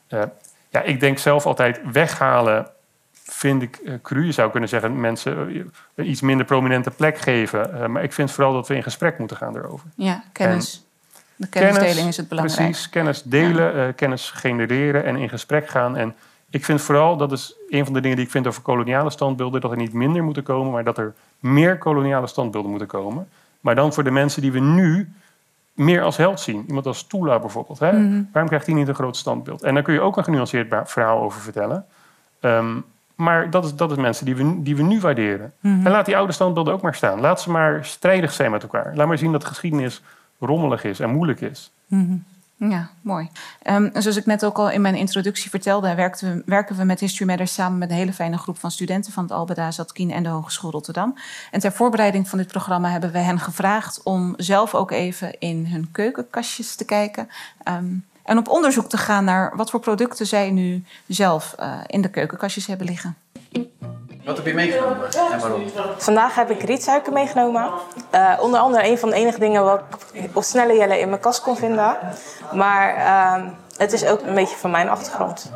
Uh, 0.08 0.22
ja, 0.68 0.82
ik 0.82 1.00
denk 1.00 1.18
zelf 1.18 1.46
altijd 1.46 1.80
weghalen 1.92 2.66
vind 3.12 3.62
ik 3.62 3.80
uh, 3.82 3.94
cru. 4.02 4.24
Je 4.24 4.32
zou 4.32 4.50
kunnen 4.50 4.68
zeggen 4.68 5.00
mensen 5.00 5.38
een 5.38 5.72
eh, 5.94 6.08
iets 6.08 6.20
minder 6.20 6.46
prominente 6.46 6.90
plek 6.90 7.18
geven. 7.18 7.90
maar 7.90 8.02
ik 8.02 8.12
vind 8.12 8.30
vooral 8.30 8.52
dat 8.52 8.68
we 8.68 8.74
in 8.74 8.82
gesprek 8.82 9.18
moeten 9.18 9.36
gaan 9.36 9.52
daarover. 9.52 9.86
Ja, 9.94 10.24
kennis. 10.32 10.86
de 11.36 11.48
kennisdeling 11.48 12.08
is 12.08 12.16
het 12.16 12.28
belangrijk. 12.28 12.60
Precies, 12.60 12.88
kennis 12.88 13.22
delen, 13.22 13.94
kennis 13.94 14.30
genereren 14.30 15.04
en 15.04 15.16
in 15.16 15.28
gesprek 15.28 15.68
gaan. 15.68 15.96
En 15.96 16.14
ik 16.50 16.64
vind 16.64 16.80
vooral, 16.80 17.16
dat 17.16 17.32
is 17.32 17.54
een 17.68 17.84
van 17.84 17.94
de 17.94 18.00
dingen 18.00 18.16
die 18.16 18.24
ik 18.24 18.30
vind 18.30 18.46
over 18.46 18.62
koloniale 18.62 19.10
standbeelden, 19.10 19.60
dat 19.60 19.70
er 19.70 19.76
niet 19.76 19.92
minder 19.92 20.24
moeten 20.24 20.42
komen, 20.42 20.72
maar 20.72 20.84
dat 20.84 20.98
er 20.98 21.14
meer 21.38 21.78
koloniale 21.78 22.26
standbeelden 22.26 22.70
moeten 22.70 22.88
komen. 22.88 23.28
Maar 23.60 23.74
dan 23.74 23.92
voor 23.92 24.04
de 24.04 24.10
mensen 24.10 24.42
die 24.42 24.52
we 24.52 24.60
nu 24.60 25.12
meer 25.76 26.02
als 26.02 26.16
held 26.16 26.40
zien. 26.40 26.64
Iemand 26.66 26.86
als 26.86 27.02
Tula 27.02 27.38
bijvoorbeeld. 27.38 27.78
Hè? 27.78 27.92
Mhm. 27.92 28.22
Waarom 28.32 28.48
krijgt 28.48 28.66
hij 28.66 28.74
niet 28.74 28.88
een 28.88 28.94
groot 28.94 29.16
standbeeld? 29.16 29.62
En 29.62 29.74
daar 29.74 29.82
kun 29.82 29.94
je 29.94 30.00
ook 30.00 30.16
een 30.16 30.24
genuanceerd 30.24 30.74
verhaal 30.90 31.20
over 31.22 31.40
vertellen. 31.40 31.84
Ehm, 32.40 32.76
Maar 33.14 33.50
dat 33.50 33.64
is, 33.64 33.74
dat 33.74 33.90
is 33.90 33.96
mensen 33.96 34.24
die 34.24 34.36
we, 34.36 34.62
die 34.62 34.76
we 34.76 34.82
nu 34.82 35.00
waarderen. 35.00 35.52
En 35.84 35.90
laat 35.90 36.06
die 36.06 36.16
oude 36.16 36.32
standbeelden 36.32 36.72
ook 36.74 36.82
maar 36.82 36.94
staan. 36.94 37.20
Laat 37.20 37.40
ze 37.40 37.50
maar 37.50 37.84
strijdig 37.84 38.32
zijn 38.32 38.50
met 38.50 38.62
elkaar. 38.62 38.92
Laat 38.94 39.06
maar 39.06 39.18
zien 39.18 39.32
dat 39.32 39.44
geschiedenis 39.44 40.02
rommelig 40.40 40.84
is 40.84 41.00
en 41.00 41.10
moeilijk 41.10 41.40
is. 41.40 41.70
Ja, 42.58 42.90
mooi. 43.00 43.28
Ehm, 43.62 43.88
zoals 43.92 44.16
ik 44.16 44.26
net 44.26 44.44
ook 44.44 44.58
al 44.58 44.70
in 44.70 44.80
mijn 44.80 44.94
introductie 44.94 45.50
vertelde, 45.50 45.94
werken 45.94 46.34
we, 46.34 46.42
werken 46.46 46.76
we 46.76 46.84
met 46.84 47.00
History 47.00 47.28
Matters 47.28 47.54
samen 47.54 47.78
met 47.78 47.90
een 47.90 47.96
hele 47.96 48.12
fijne 48.12 48.38
groep 48.38 48.58
van 48.58 48.70
studenten 48.70 49.12
van 49.12 49.22
het 49.22 49.32
Albeda 49.32 49.70
Zatkien 49.70 50.10
en 50.10 50.22
de 50.22 50.28
Hogeschool 50.28 50.70
Rotterdam. 50.70 51.14
En 51.50 51.60
ter 51.60 51.72
voorbereiding 51.72 52.28
van 52.28 52.38
dit 52.38 52.48
programma 52.48 52.90
hebben 52.90 53.12
we 53.12 53.18
hen 53.18 53.38
gevraagd 53.38 54.02
om 54.02 54.34
zelf 54.36 54.74
ook 54.74 54.90
even 54.90 55.38
in 55.38 55.66
hun 55.66 55.88
keukenkastjes 55.92 56.74
te 56.74 56.84
kijken. 56.84 57.28
Ehm, 57.62 57.94
en 58.22 58.38
op 58.38 58.48
onderzoek 58.48 58.88
te 58.88 58.98
gaan 58.98 59.24
naar 59.24 59.56
wat 59.56 59.70
voor 59.70 59.80
producten 59.80 60.26
zij 60.26 60.50
nu 60.50 60.84
zelf 61.06 61.54
uh, 61.60 61.78
in 61.86 62.00
de 62.00 62.10
keukenkastjes 62.10 62.66
hebben 62.66 62.86
liggen. 62.86 63.16
Wat 64.26 64.36
heb 64.36 64.46
je 64.46 64.54
meegenomen 64.54 65.12
en 65.32 65.40
waarom? 65.40 65.62
Vandaag 65.96 66.34
heb 66.34 66.50
ik 66.50 66.62
rietsuiker 66.62 67.12
meegenomen. 67.12 67.70
Uh, 68.14 68.32
onder 68.40 68.60
andere 68.60 68.88
een 68.88 68.98
van 68.98 69.08
de 69.08 69.14
enige 69.14 69.38
dingen 69.38 69.64
wat 69.64 69.80
ik 70.12 70.36
op 70.36 70.42
snelle 70.42 70.76
jellen 70.76 71.00
in 71.00 71.08
mijn 71.08 71.20
kast 71.20 71.42
kon 71.42 71.56
vinden. 71.56 71.96
Maar 72.52 72.96
uh, 72.96 73.46
het 73.76 73.92
is 73.92 74.06
ook 74.06 74.20
een 74.20 74.34
beetje 74.34 74.56
van 74.56 74.70
mijn 74.70 74.88
achtergrond. 74.88 75.52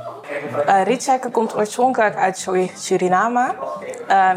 Uh, 0.66 0.82
rietsuiker 0.84 1.30
komt 1.30 1.56
oorspronkelijk 1.56 2.16
uit 2.16 2.48
Suriname. 2.74 3.54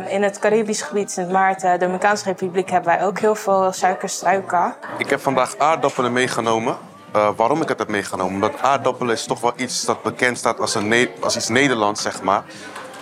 in 0.07 0.23
het 0.23 0.39
Caribisch 0.39 0.81
gebied, 0.81 1.11
Sint 1.11 1.31
Maarten, 1.31 1.71
de 1.71 1.77
Dominicaanse 1.77 2.25
Republiek, 2.25 2.69
hebben 2.69 2.95
wij 2.95 3.05
ook 3.05 3.19
heel 3.19 3.35
veel 3.35 3.71
suikerstruiken. 3.71 4.75
Ik 4.97 5.09
heb 5.09 5.21
vandaag 5.21 5.57
aardappelen 5.57 6.13
meegenomen. 6.13 6.77
Uh, 7.15 7.29
waarom 7.35 7.61
ik 7.61 7.67
het 7.67 7.79
heb 7.79 7.87
meegenomen? 7.87 8.33
Omdat 8.33 8.61
aardappelen 8.61 9.13
is 9.13 9.25
toch 9.25 9.39
wel 9.39 9.53
iets 9.55 9.85
dat 9.85 10.01
bekend 10.01 10.37
staat 10.37 10.59
als, 10.59 10.75
een 10.75 11.09
als 11.19 11.35
iets 11.35 11.47
Nederlands, 11.47 12.01
zeg 12.01 12.21
maar. 12.21 12.43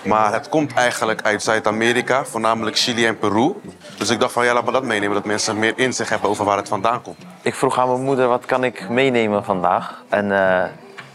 Maar 0.03 0.33
het 0.33 0.49
komt 0.49 0.73
eigenlijk 0.73 1.21
uit 1.21 1.43
Zuid-Amerika, 1.43 2.25
voornamelijk 2.25 2.77
Chili 2.77 3.05
en 3.05 3.17
Peru. 3.17 3.53
Dus 3.97 4.09
ik 4.09 4.19
dacht 4.19 4.33
van 4.33 4.45
ja, 4.45 4.53
laat 4.53 4.65
me 4.65 4.71
dat 4.71 4.83
meenemen, 4.83 5.15
dat 5.15 5.25
mensen 5.25 5.59
meer 5.59 5.73
inzicht 5.75 6.09
hebben 6.09 6.29
over 6.29 6.45
waar 6.45 6.57
het 6.57 6.67
vandaan 6.67 7.01
komt. 7.01 7.17
Ik 7.41 7.55
vroeg 7.55 7.79
aan 7.79 7.87
mijn 7.87 8.01
moeder, 8.01 8.27
wat 8.27 8.45
kan 8.45 8.63
ik 8.63 8.89
meenemen 8.89 9.43
vandaag? 9.43 10.03
En 10.09 10.25
uh, 10.25 10.63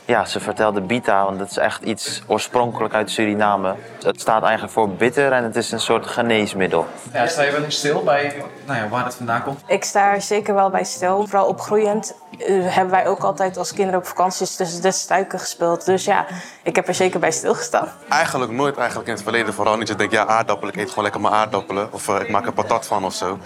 ja, 0.07 0.25
ze 0.25 0.41
vertelde 0.41 0.81
bita, 0.81 1.25
want 1.25 1.39
dat 1.39 1.51
is 1.51 1.57
echt 1.57 1.83
iets 1.83 2.23
oorspronkelijk 2.27 2.95
uit 2.95 3.11
Suriname. 3.11 3.75
Het 4.03 4.21
staat 4.21 4.43
eigenlijk 4.43 4.73
voor 4.73 4.89
bitter 4.89 5.33
en 5.33 5.45
het 5.45 5.57
is 5.57 5.73
een 5.73 5.81
soort 5.81 6.07
geneesmiddel. 6.07 6.87
Ja, 7.13 7.27
sta 7.27 7.43
je 7.43 7.53
wel 7.53 7.63
eens 7.63 7.77
stil 7.77 8.03
bij 8.03 8.43
nou 8.67 8.79
ja, 8.79 8.89
waar 8.89 9.05
het 9.05 9.15
vandaan 9.15 9.43
komt? 9.43 9.61
Ik 9.67 9.85
sta 9.85 10.13
er 10.13 10.23
zeker 10.23 10.55
wel 10.55 10.71
bij 10.71 10.85
stil. 10.85 11.27
Vooral 11.27 11.47
opgroeiend 11.47 12.15
uh, 12.39 12.75
hebben 12.75 12.91
wij 12.91 13.07
ook 13.07 13.23
altijd 13.23 13.57
als 13.57 13.73
kinderen 13.73 14.01
op 14.01 14.07
vakanties 14.07 14.57
tussen 14.57 14.83
de 14.83 14.93
stuiken 14.93 15.39
gespeeld. 15.39 15.85
Dus 15.85 16.05
ja, 16.05 16.27
ik 16.63 16.77
heb 16.77 16.89
er 16.89 16.95
zeker 16.95 17.21
bij 17.21 17.31
stilgestaan. 17.31 17.89
Eigenlijk 18.09 18.53
nooit 18.53 18.77
eigenlijk 18.77 19.09
in 19.09 19.15
het 19.15 19.23
verleden. 19.23 19.55
Vooral 19.55 19.77
niet 19.77 19.89
je 19.89 19.95
denkt, 19.95 20.13
ja 20.13 20.27
aardappelen, 20.27 20.75
ik 20.75 20.81
eet 20.81 20.89
gewoon 20.89 21.05
lekker 21.05 21.21
mijn 21.21 21.35
aardappelen. 21.35 21.93
Of 21.93 22.09
uh, 22.09 22.21
ik 22.21 22.31
maak 22.31 22.47
er 22.47 22.53
patat 22.53 22.87
van 22.87 23.05
of 23.05 23.15
zo. 23.15 23.39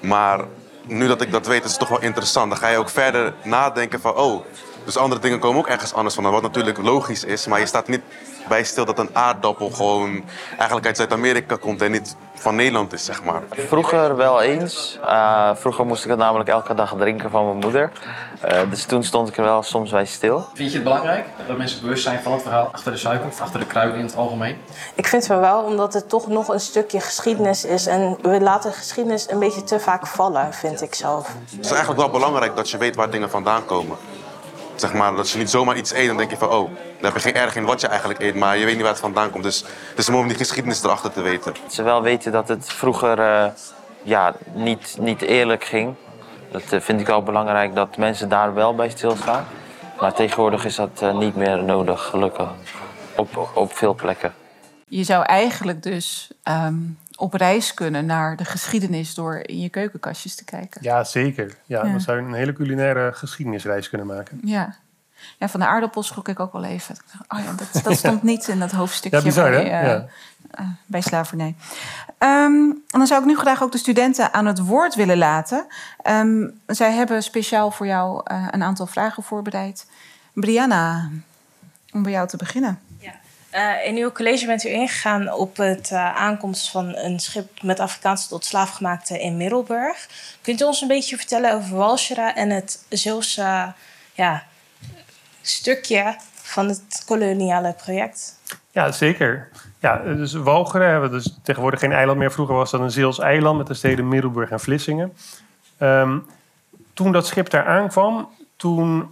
Maar 0.00 0.40
nu 0.86 1.06
dat 1.06 1.20
ik 1.20 1.32
dat 1.32 1.46
weet, 1.46 1.64
is 1.64 1.70
het 1.70 1.78
toch 1.78 1.88
wel 1.88 2.02
interessant. 2.02 2.50
Dan 2.50 2.58
ga 2.58 2.68
je 2.68 2.78
ook 2.78 2.90
verder 2.90 3.34
nadenken 3.42 4.00
van, 4.00 4.14
oh, 4.14 4.44
dus 4.86 4.96
andere 4.96 5.20
dingen 5.20 5.38
komen 5.38 5.58
ook 5.58 5.68
ergens 5.68 5.94
anders 5.94 6.14
vandaan. 6.14 6.32
Wat 6.32 6.42
natuurlijk 6.42 6.78
logisch 6.78 7.24
is, 7.24 7.46
maar 7.46 7.60
je 7.60 7.66
staat 7.66 7.88
niet 7.88 8.02
bij 8.48 8.64
stil 8.64 8.84
dat 8.84 8.98
een 8.98 9.10
aardappel 9.12 9.70
gewoon 9.70 10.24
eigenlijk 10.48 10.86
uit 10.86 10.96
Zuid-Amerika 10.96 11.56
komt 11.56 11.82
en 11.82 11.90
niet 11.90 12.16
van 12.34 12.54
Nederland 12.54 12.92
is, 12.92 13.04
zeg 13.04 13.22
maar. 13.22 13.42
Vroeger 13.50 14.16
wel 14.16 14.42
eens. 14.42 14.98
Uh, 15.04 15.50
vroeger 15.54 15.86
moest 15.86 16.04
ik 16.04 16.10
het 16.10 16.18
namelijk 16.18 16.48
elke 16.48 16.74
dag 16.74 16.94
drinken 16.98 17.30
van 17.30 17.44
mijn 17.44 17.56
moeder. 17.56 17.92
Uh, 18.44 18.70
dus 18.70 18.84
toen 18.84 19.04
stond 19.04 19.28
ik 19.28 19.36
er 19.36 19.44
wel 19.44 19.62
soms 19.62 19.90
bij 19.90 20.04
stil. 20.04 20.46
Vind 20.54 20.68
je 20.70 20.74
het 20.74 20.84
belangrijk 20.84 21.26
dat 21.46 21.56
mensen 21.56 21.80
bewust 21.80 22.02
zijn 22.02 22.22
van 22.22 22.32
het 22.32 22.42
verhaal 22.42 22.68
achter 22.72 22.92
de 22.92 22.98
suiker 22.98 23.26
of 23.26 23.40
achter 23.40 23.60
de 23.60 23.66
kruiden 23.66 23.98
in 23.98 24.04
het 24.04 24.16
algemeen? 24.16 24.56
Ik 24.94 25.06
vind 25.06 25.28
het 25.28 25.40
wel, 25.40 25.62
omdat 25.62 25.94
het 25.94 26.08
toch 26.08 26.26
nog 26.26 26.48
een 26.48 26.60
stukje 26.60 27.00
geschiedenis 27.00 27.64
is. 27.64 27.86
En 27.86 28.16
we 28.22 28.40
laten 28.40 28.72
geschiedenis 28.72 29.30
een 29.30 29.38
beetje 29.38 29.64
te 29.64 29.80
vaak 29.80 30.06
vallen, 30.06 30.52
vind 30.52 30.82
ik 30.82 30.94
zelf. 30.94 31.28
Het 31.50 31.64
is 31.64 31.70
eigenlijk 31.70 32.00
wel 32.00 32.10
belangrijk 32.10 32.56
dat 32.56 32.70
je 32.70 32.78
weet 32.78 32.96
waar 32.96 33.10
dingen 33.10 33.30
vandaan 33.30 33.64
komen. 33.64 33.96
Zeg 34.76 34.92
maar, 34.92 35.14
dat 35.14 35.30
je 35.30 35.38
niet 35.38 35.50
zomaar 35.50 35.76
iets 35.76 35.92
eet 35.92 36.08
en 36.08 36.16
denk 36.16 36.30
je 36.30 36.36
van, 36.36 36.48
oh, 36.48 36.70
daar 37.00 37.12
heb 37.12 37.22
je 37.22 37.28
geen 37.28 37.34
erg 37.42 37.56
in 37.56 37.64
wat 37.64 37.80
je 37.80 37.86
eigenlijk 37.86 38.20
eet, 38.20 38.34
maar 38.34 38.58
je 38.58 38.64
weet 38.64 38.74
niet 38.74 38.82
waar 38.82 38.92
het 38.92 39.00
vandaan 39.00 39.30
komt. 39.30 39.44
Dus 39.44 39.64
het 39.88 39.98
is 39.98 40.08
mooi 40.08 40.22
om 40.22 40.28
die 40.28 40.36
geschiedenis 40.36 40.82
erachter 40.82 41.12
te 41.12 41.22
weten. 41.22 41.54
Ze 41.70 41.82
wel 41.82 42.02
weten 42.02 42.32
dat 42.32 42.48
het 42.48 42.64
vroeger 42.66 43.18
uh, 43.18 43.46
ja, 44.02 44.34
niet, 44.54 44.96
niet 45.00 45.22
eerlijk 45.22 45.64
ging. 45.64 45.94
Dat 46.50 46.72
uh, 46.72 46.80
vind 46.80 47.00
ik 47.00 47.06
wel 47.06 47.22
belangrijk 47.22 47.74
dat 47.74 47.96
mensen 47.96 48.28
daar 48.28 48.54
wel 48.54 48.74
bij 48.74 48.88
stilstaan. 48.88 49.46
Maar 50.00 50.12
tegenwoordig 50.12 50.64
is 50.64 50.74
dat 50.74 51.00
uh, 51.02 51.18
niet 51.18 51.36
meer 51.36 51.64
nodig, 51.64 52.02
gelukkig. 52.02 52.48
Op, 53.16 53.50
op 53.54 53.76
veel 53.76 53.94
plekken. 53.94 54.34
Je 54.88 55.04
zou 55.04 55.24
eigenlijk 55.24 55.82
dus 55.82 56.30
um, 56.44 56.98
op 57.16 57.34
reis 57.34 57.74
kunnen 57.74 58.06
naar 58.06 58.36
de 58.36 58.44
geschiedenis 58.44 59.14
door 59.14 59.36
in 59.36 59.60
je 59.60 59.68
keukenkastjes 59.68 60.34
te 60.34 60.44
kijken. 60.44 60.82
Ja, 60.82 61.04
zeker. 61.04 61.56
Ja, 61.64 61.84
ja. 61.84 61.92
We 61.92 62.00
zouden 62.00 62.26
een 62.26 62.34
hele 62.34 62.52
culinaire 62.52 63.12
geschiedenisreis 63.12 63.88
kunnen 63.88 64.06
maken. 64.06 64.40
Ja. 64.44 64.76
Ja, 65.38 65.48
van 65.48 65.60
de 65.60 65.66
aardappels 65.66 66.06
schrok 66.06 66.28
ik 66.28 66.40
ook 66.40 66.52
wel 66.52 66.64
even. 66.64 66.96
Oh 67.28 67.38
ja, 67.38 67.52
dat, 67.52 67.84
dat 67.84 67.96
stond 68.04 68.22
niet 68.22 68.48
in 68.48 68.58
dat 68.58 68.70
hoofdstukje 68.70 69.18
ja, 69.18 69.24
bizar, 69.24 69.50
bij, 69.50 69.64
uh, 69.64 69.70
ja. 69.70 70.06
uh, 70.60 70.66
bij 70.86 71.00
slavernij. 71.00 71.54
Um, 72.18 72.70
en 72.70 72.82
dan 72.88 73.06
zou 73.06 73.20
ik 73.20 73.26
nu 73.26 73.36
graag 73.36 73.62
ook 73.62 73.72
de 73.72 73.78
studenten 73.78 74.32
aan 74.32 74.46
het 74.46 74.58
woord 74.58 74.94
willen 74.94 75.18
laten. 75.18 75.66
Um, 76.10 76.60
zij 76.66 76.92
hebben 76.92 77.22
speciaal 77.22 77.70
voor 77.70 77.86
jou 77.86 78.22
uh, 78.32 78.48
een 78.50 78.62
aantal 78.62 78.86
vragen 78.86 79.22
voorbereid. 79.22 79.86
Brianna, 80.32 81.10
om 81.92 82.02
bij 82.02 82.12
jou 82.12 82.28
te 82.28 82.36
beginnen. 82.36 82.78
Uh, 83.56 83.86
in 83.86 83.96
uw 83.96 84.12
college 84.12 84.46
bent 84.46 84.64
u 84.64 84.68
ingegaan 84.68 85.32
op 85.32 85.56
het 85.56 85.90
uh, 85.90 86.16
aankomst 86.16 86.70
van 86.70 86.96
een 86.96 87.20
schip 87.20 87.62
met 87.62 87.80
Afrikaanse 87.80 88.28
tot 88.28 88.44
slaafgemaakte 88.44 89.20
in 89.20 89.36
Middelburg. 89.36 90.08
Kunt 90.42 90.60
u 90.60 90.64
ons 90.64 90.80
een 90.80 90.88
beetje 90.88 91.16
vertellen 91.16 91.54
over 91.54 91.76
Walchera 91.76 92.34
en 92.34 92.50
het 92.50 92.84
Zeeuwse 92.88 93.72
ja, 94.12 94.44
stukje 95.42 96.16
van 96.34 96.68
het 96.68 97.02
koloniale 97.06 97.72
project? 97.72 98.38
Ja, 98.70 98.92
zeker. 98.92 99.48
Ja, 99.80 99.96
dus 99.96 100.32
Walcheren 100.32 100.90
hebben 100.90 101.10
we 101.10 101.16
dus 101.16 101.38
tegenwoordig 101.42 101.80
geen 101.80 101.92
eiland 101.92 102.18
meer. 102.18 102.32
Vroeger 102.32 102.54
was 102.54 102.70
dat 102.70 102.80
een 102.80 102.90
Zeels 102.90 103.18
eiland 103.18 103.58
met 103.58 103.66
de 103.66 103.74
steden 103.74 104.08
Middelburg 104.08 104.50
en 104.50 104.60
Vlissingen. 104.60 105.16
Um, 105.78 106.26
toen 106.94 107.12
dat 107.12 107.26
schip 107.26 107.50
daar 107.50 107.66
aankwam, 107.66 108.28
toen 108.56 109.10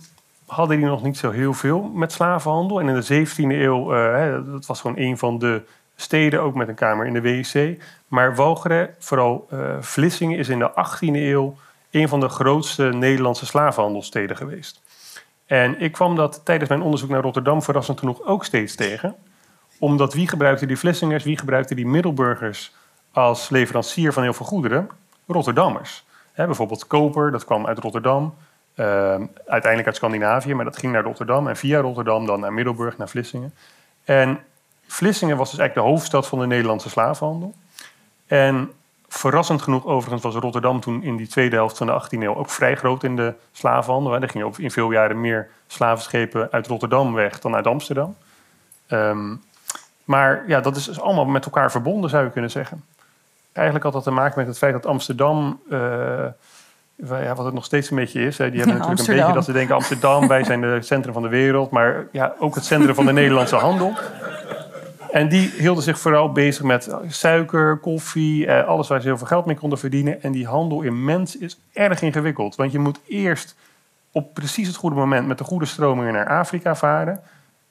hadden 0.55 0.77
die 0.77 0.87
nog 0.87 1.03
niet 1.03 1.17
zo 1.17 1.31
heel 1.31 1.53
veel 1.53 1.83
met 1.83 2.13
slavenhandel. 2.13 2.81
En 2.81 2.89
in 2.89 2.95
de 3.01 3.27
17e 3.27 3.35
eeuw, 3.37 3.97
uh, 3.97 4.53
dat 4.53 4.67
was 4.67 4.81
gewoon 4.81 4.99
een 4.99 5.19
van 5.19 5.39
de 5.39 5.63
steden, 5.97 6.43
ook 6.43 6.55
met 6.55 6.69
een 6.69 6.75
kamer 6.75 7.07
in 7.07 7.13
de 7.13 7.23
WC. 7.23 7.83
Maar 8.09 8.35
Walcheren, 8.35 8.95
vooral 8.99 9.49
uh, 9.53 9.61
Vlissingen, 9.81 10.39
is 10.39 10.49
in 10.49 10.59
de 10.59 10.71
18e 10.71 11.15
eeuw 11.15 11.57
een 11.91 12.09
van 12.09 12.21
de 12.21 12.29
grootste 12.29 12.85
Nederlandse 12.85 13.47
slavenhandelsteden 13.47 14.37
geweest. 14.37 14.83
En 15.47 15.81
ik 15.81 15.93
kwam 15.93 16.17
dat 16.17 16.41
tijdens 16.45 16.69
mijn 16.69 16.83
onderzoek 16.83 17.09
naar 17.09 17.23
Rotterdam 17.23 17.63
verrassend 17.63 17.99
genoeg 17.99 18.23
ook 18.23 18.45
steeds 18.45 18.75
tegen. 18.75 19.15
Omdat 19.79 20.15
wie 20.15 20.29
gebruikte 20.29 20.67
die 20.67 20.79
Vlissingers, 20.79 21.25
wie 21.25 21.39
gebruikte 21.39 21.75
die 21.75 21.87
Middelburgers 21.87 22.75
als 23.13 23.49
leverancier 23.49 24.13
van 24.13 24.23
heel 24.23 24.33
veel 24.33 24.47
goederen? 24.47 24.89
Rotterdammers. 25.27 26.05
Bijvoorbeeld 26.35 26.87
koper, 26.87 27.31
dat 27.31 27.45
kwam 27.45 27.67
uit 27.67 27.79
Rotterdam. 27.79 28.35
Uh, 28.77 28.87
uiteindelijk 29.47 29.87
uit 29.87 29.97
Scandinavië, 29.97 30.55
maar 30.55 30.65
dat 30.65 30.79
ging 30.79 30.93
naar 30.93 31.03
Rotterdam. 31.03 31.49
En 31.49 31.57
via 31.57 31.81
Rotterdam 31.81 32.27
dan 32.27 32.41
naar 32.41 32.53
Middelburg, 32.53 32.99
naar 32.99 33.09
Vlissingen. 33.09 33.55
En 34.05 34.39
Vlissingen 34.87 35.37
was 35.37 35.51
dus 35.51 35.59
eigenlijk 35.59 35.89
de 35.89 35.93
hoofdstad 35.93 36.27
van 36.27 36.39
de 36.39 36.47
Nederlandse 36.47 36.91
slavenhandel. 36.91 37.55
En 38.27 38.73
verrassend 39.09 39.63
genoeg 39.63 39.87
overigens 39.87 40.23
was 40.23 40.35
Rotterdam 40.35 40.81
toen 40.81 41.03
in 41.03 41.17
die 41.17 41.27
tweede 41.27 41.57
helft 41.57 41.77
van 41.77 41.87
de 41.87 42.03
18e 42.03 42.19
eeuw 42.19 42.37
ook 42.37 42.51
vrij 42.51 42.77
groot 42.77 43.03
in 43.03 43.17
de 43.17 43.35
slavenhandel. 43.53 44.15
Er 44.15 44.29
gingen 44.29 44.53
in 44.57 44.71
veel 44.71 44.91
jaren 44.91 45.21
meer 45.21 45.49
slavenschepen 45.67 46.49
uit 46.51 46.67
Rotterdam 46.67 47.15
weg 47.15 47.41
dan 47.41 47.55
uit 47.55 47.67
Amsterdam. 47.67 48.17
Um, 48.89 49.43
maar 50.05 50.45
ja, 50.47 50.61
dat 50.61 50.77
is 50.77 50.85
dus 50.85 51.01
allemaal 51.01 51.25
met 51.25 51.45
elkaar 51.45 51.71
verbonden, 51.71 52.11
zou 52.11 52.25
je 52.25 52.31
kunnen 52.31 52.51
zeggen. 52.51 52.85
Eigenlijk 53.53 53.85
had 53.85 53.95
dat 53.95 54.03
te 54.03 54.11
maken 54.11 54.39
met 54.39 54.47
het 54.47 54.59
feit 54.59 54.73
dat 54.73 54.87
Amsterdam... 54.87 55.61
Uh, 55.71 56.27
ja, 56.97 57.35
wat 57.35 57.45
het 57.45 57.55
nog 57.55 57.65
steeds 57.65 57.91
een 57.91 57.97
beetje 57.97 58.21
is. 58.21 58.39
Hè. 58.39 58.51
Die 58.51 58.61
hebben 58.61 58.77
Ja, 58.77 58.87
natuurlijk 58.89 58.99
Amsterdam. 58.99 59.15
een 59.15 59.35
beetje 59.35 59.35
dat 59.35 59.45
ze 59.45 59.53
denken 59.53 59.75
Amsterdam, 59.75 60.29
wij 60.29 60.45
zijn 60.45 60.63
het 60.63 60.87
centrum 60.87 61.13
van 61.13 61.23
de 61.23 61.29
wereld. 61.29 61.71
Maar 61.71 62.07
ja, 62.13 62.35
ook 62.39 62.55
het 62.55 62.65
centrum 62.65 62.95
van 62.95 63.07
de 63.07 63.13
Nederlandse 63.13 63.57
handel. 63.57 63.93
En 65.11 65.29
die 65.29 65.53
hielden 65.59 65.83
zich 65.83 65.99
vooral 65.99 66.33
bezig 66.33 66.63
met 66.65 66.95
suiker, 67.09 67.77
koffie, 67.77 68.47
eh, 68.47 68.67
alles 68.69 68.89
waar 68.89 69.01
ze 69.01 69.07
heel 69.07 69.19
veel 69.19 69.27
geld 69.27 69.47
mee 69.47 69.57
konden 69.57 69.79
verdienen. 69.79 70.23
En 70.23 70.33
die 70.33 70.47
handel 70.47 70.83
in 70.83 71.05
mens 71.05 71.39
is 71.39 71.59
erg 71.73 72.03
ingewikkeld. 72.03 72.55
Want 72.55 72.73
je 72.73 72.79
moet 72.79 73.01
eerst 73.07 73.57
op 74.13 74.35
precies 74.35 74.67
het 74.67 74.77
goede 74.77 74.97
moment 74.97 75.27
met 75.27 75.39
de 75.39 75.45
goede 75.45 75.67
stromingen 75.67 76.13
naar 76.13 76.29
Afrika 76.29 76.75
varen. 76.75 77.21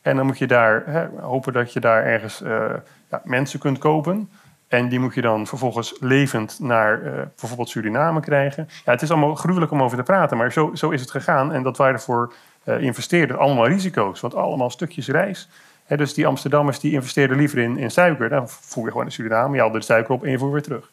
En 0.01 0.15
dan 0.15 0.25
moet 0.25 0.37
je 0.37 0.47
daar 0.47 0.83
hè, 0.85 1.05
hopen 1.21 1.53
dat 1.53 1.73
je 1.73 1.79
daar 1.79 2.03
ergens 2.03 2.41
eh, 2.41 2.65
ja, 3.11 3.21
mensen 3.23 3.59
kunt 3.59 3.77
kopen. 3.77 4.29
En 4.73 4.89
die 4.89 4.99
moet 4.99 5.13
je 5.13 5.21
dan 5.21 5.47
vervolgens 5.47 5.95
levend 5.99 6.59
naar 6.59 7.01
eh, 7.01 7.11
bijvoorbeeld 7.39 7.69
Suriname 7.69 8.19
krijgen. 8.19 8.69
Ja, 8.85 8.91
het 8.91 9.01
is 9.01 9.11
allemaal 9.11 9.35
gruwelijk 9.35 9.71
om 9.71 9.81
over 9.81 9.97
te 9.97 10.03
praten, 10.03 10.37
maar 10.37 10.51
zo, 10.51 10.71
zo 10.73 10.89
is 10.89 11.01
het 11.01 11.11
gegaan. 11.11 11.51
En 11.51 11.63
dat 11.63 11.77
waren 11.77 11.99
voor 11.99 12.33
eh, 12.63 12.81
investeerders 12.81 13.39
allemaal 13.39 13.67
risico's. 13.67 14.19
Want 14.19 14.35
allemaal 14.35 14.69
stukjes 14.69 15.07
reis. 15.07 15.49
Dus 15.87 16.13
die 16.13 16.27
Amsterdammers 16.27 16.79
die 16.79 16.91
investeerden 16.91 17.37
liever 17.37 17.57
in, 17.57 17.77
in 17.77 17.91
suiker. 17.91 18.29
Dan 18.29 18.49
voer 18.49 18.83
je 18.83 18.89
gewoon 18.89 19.03
naar 19.03 19.13
Suriname, 19.13 19.55
je 19.55 19.61
haalde 19.61 19.77
de 19.77 19.85
suiker 19.85 20.13
op 20.13 20.23
en 20.23 20.31
je 20.31 20.37
voer 20.37 20.51
weer 20.51 20.61
terug. 20.61 20.91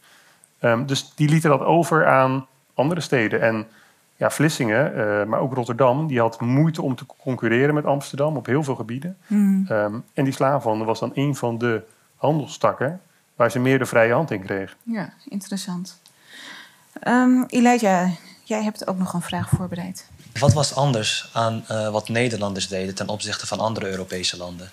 Ehm, 0.59 0.87
dus 0.87 1.15
die 1.15 1.29
lieten 1.29 1.51
dat 1.51 1.61
over 1.61 2.07
aan 2.07 2.47
andere 2.75 3.01
steden. 3.01 3.41
En 3.41 3.67
ja, 4.17 4.31
Vlissingen, 4.31 4.95
eh, 4.95 5.27
maar 5.27 5.41
ook 5.41 5.55
Rotterdam, 5.55 6.07
die 6.07 6.21
had 6.21 6.41
moeite 6.41 6.83
om 6.83 6.95
te 6.95 7.07
concurreren 7.23 7.75
met 7.75 7.85
Amsterdam 7.85 8.37
op 8.37 8.47
heel 8.47 8.63
veel 8.63 8.77
gebieden. 8.77 9.17
Ehm, 9.29 9.95
en 10.15 10.25
die 10.25 10.33
slavenhandel 10.33 10.87
was 10.87 11.01
dan 11.01 11.11
een 11.15 11.35
van 11.35 11.59
de 11.59 11.83
handelstakken 12.17 13.01
waar 13.41 13.51
ze 13.51 13.59
meer 13.59 13.79
de 13.79 13.87
vrije 13.87 14.13
hand 14.13 14.31
in 14.31 14.43
kregen. 14.43 14.77
Ja, 14.83 15.13
interessant. 15.29 16.01
Um, 17.09 17.45
Elijah, 17.49 18.11
jij 18.43 18.63
hebt 18.63 18.87
ook 18.87 18.99
nog 18.99 19.13
een 19.13 19.23
vraag 19.23 19.49
voorbereid. 19.49 20.09
Wat 20.41 20.53
was 20.53 20.75
anders 20.75 21.31
aan 21.33 21.65
uh, 21.71 21.89
wat 21.89 22.09
Nederlanders 22.09 22.69
deden 22.69 22.95
ten 22.95 23.09
opzichte 23.09 23.47
van 23.47 23.61
andere 23.61 23.91
Europese 23.91 24.37
landen? 24.37 24.71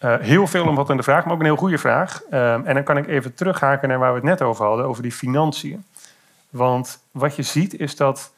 Uh, 0.00 0.16
heel 0.20 0.46
veel 0.46 0.66
omvattende 0.66 1.02
vraag, 1.02 1.24
maar 1.24 1.32
ook 1.32 1.38
een 1.38 1.44
heel 1.44 1.56
goede 1.56 1.78
vraag. 1.78 2.22
Um, 2.30 2.66
en 2.66 2.74
dan 2.74 2.84
kan 2.84 2.96
ik 2.96 3.06
even 3.06 3.34
terughaken 3.34 3.88
naar 3.88 3.98
waar 3.98 4.10
we 4.10 4.18
het 4.18 4.28
net 4.28 4.42
over 4.42 4.66
hadden, 4.66 4.86
over 4.86 5.02
die 5.02 5.12
financiën. 5.12 5.84
Want 6.50 6.98
wat 7.10 7.36
je 7.36 7.42
ziet 7.42 7.74
is 7.74 7.96
dat 7.96 8.32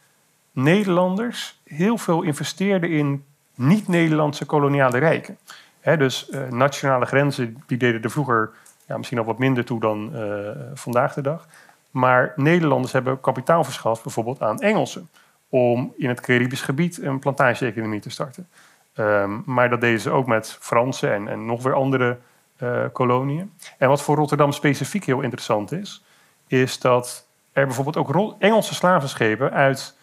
Nederlanders 0.53 1.59
heel 1.65 1.99
veel 1.99 2.23
investeerden 2.23 2.91
in 2.91 3.25
niet-Nederlandse 3.55 4.45
koloniale 4.45 4.99
rijken. 4.99 5.39
He, 5.81 5.97
dus 5.97 6.29
uh, 6.31 6.49
nationale 6.49 7.07
grenzen 7.07 7.63
die 7.67 7.79
deden 7.79 8.03
er 8.03 8.11
vroeger 8.11 8.51
ja, 8.91 8.97
misschien 8.97 9.19
al 9.19 9.25
wat 9.25 9.39
minder 9.39 9.65
toe 9.65 9.81
dan 9.81 10.11
uh, 10.15 10.51
vandaag 10.75 11.15
de 11.15 11.23
dag. 11.23 11.47
Maar 11.91 12.33
Nederlanders 12.37 12.93
hebben 12.93 13.21
kapitaal 13.21 13.65
verschaft 13.65 14.03
bijvoorbeeld 14.03 14.43
aan 14.43 14.61
Engelsen. 14.61 15.09
Om 15.49 15.95
in 15.97 16.09
het 16.09 16.21
Caribisch 16.21 16.63
gebied 16.63 17.03
een 17.03 17.19
plantage-economie 17.19 18.01
te 18.01 18.11
starten. 18.11 18.49
Um, 18.95 19.43
maar 19.47 19.71
dat 19.71 19.81
deden 19.81 20.01
ze 20.01 20.11
ook 20.11 20.27
met 20.27 20.57
Fransen 20.61 21.13
en, 21.13 21.29
en 21.29 21.47
nog 21.47 21.63
weer 21.63 21.75
andere 21.75 22.19
uh, 22.63 22.85
koloniën. 22.93 23.53
En 23.79 23.89
wat 23.89 24.03
voor 24.03 24.17
Rotterdam 24.17 24.53
specifiek 24.53 25.05
heel 25.05 25.21
interessant 25.21 25.73
is, 25.73 26.05
is 26.47 26.79
dat 26.79 27.27
er 27.53 27.67
bijvoorbeeld 27.67 27.97
ook 27.97 28.35
Engelse 28.39 28.75
slavenschepen 28.75 29.53
uit, 29.53 29.97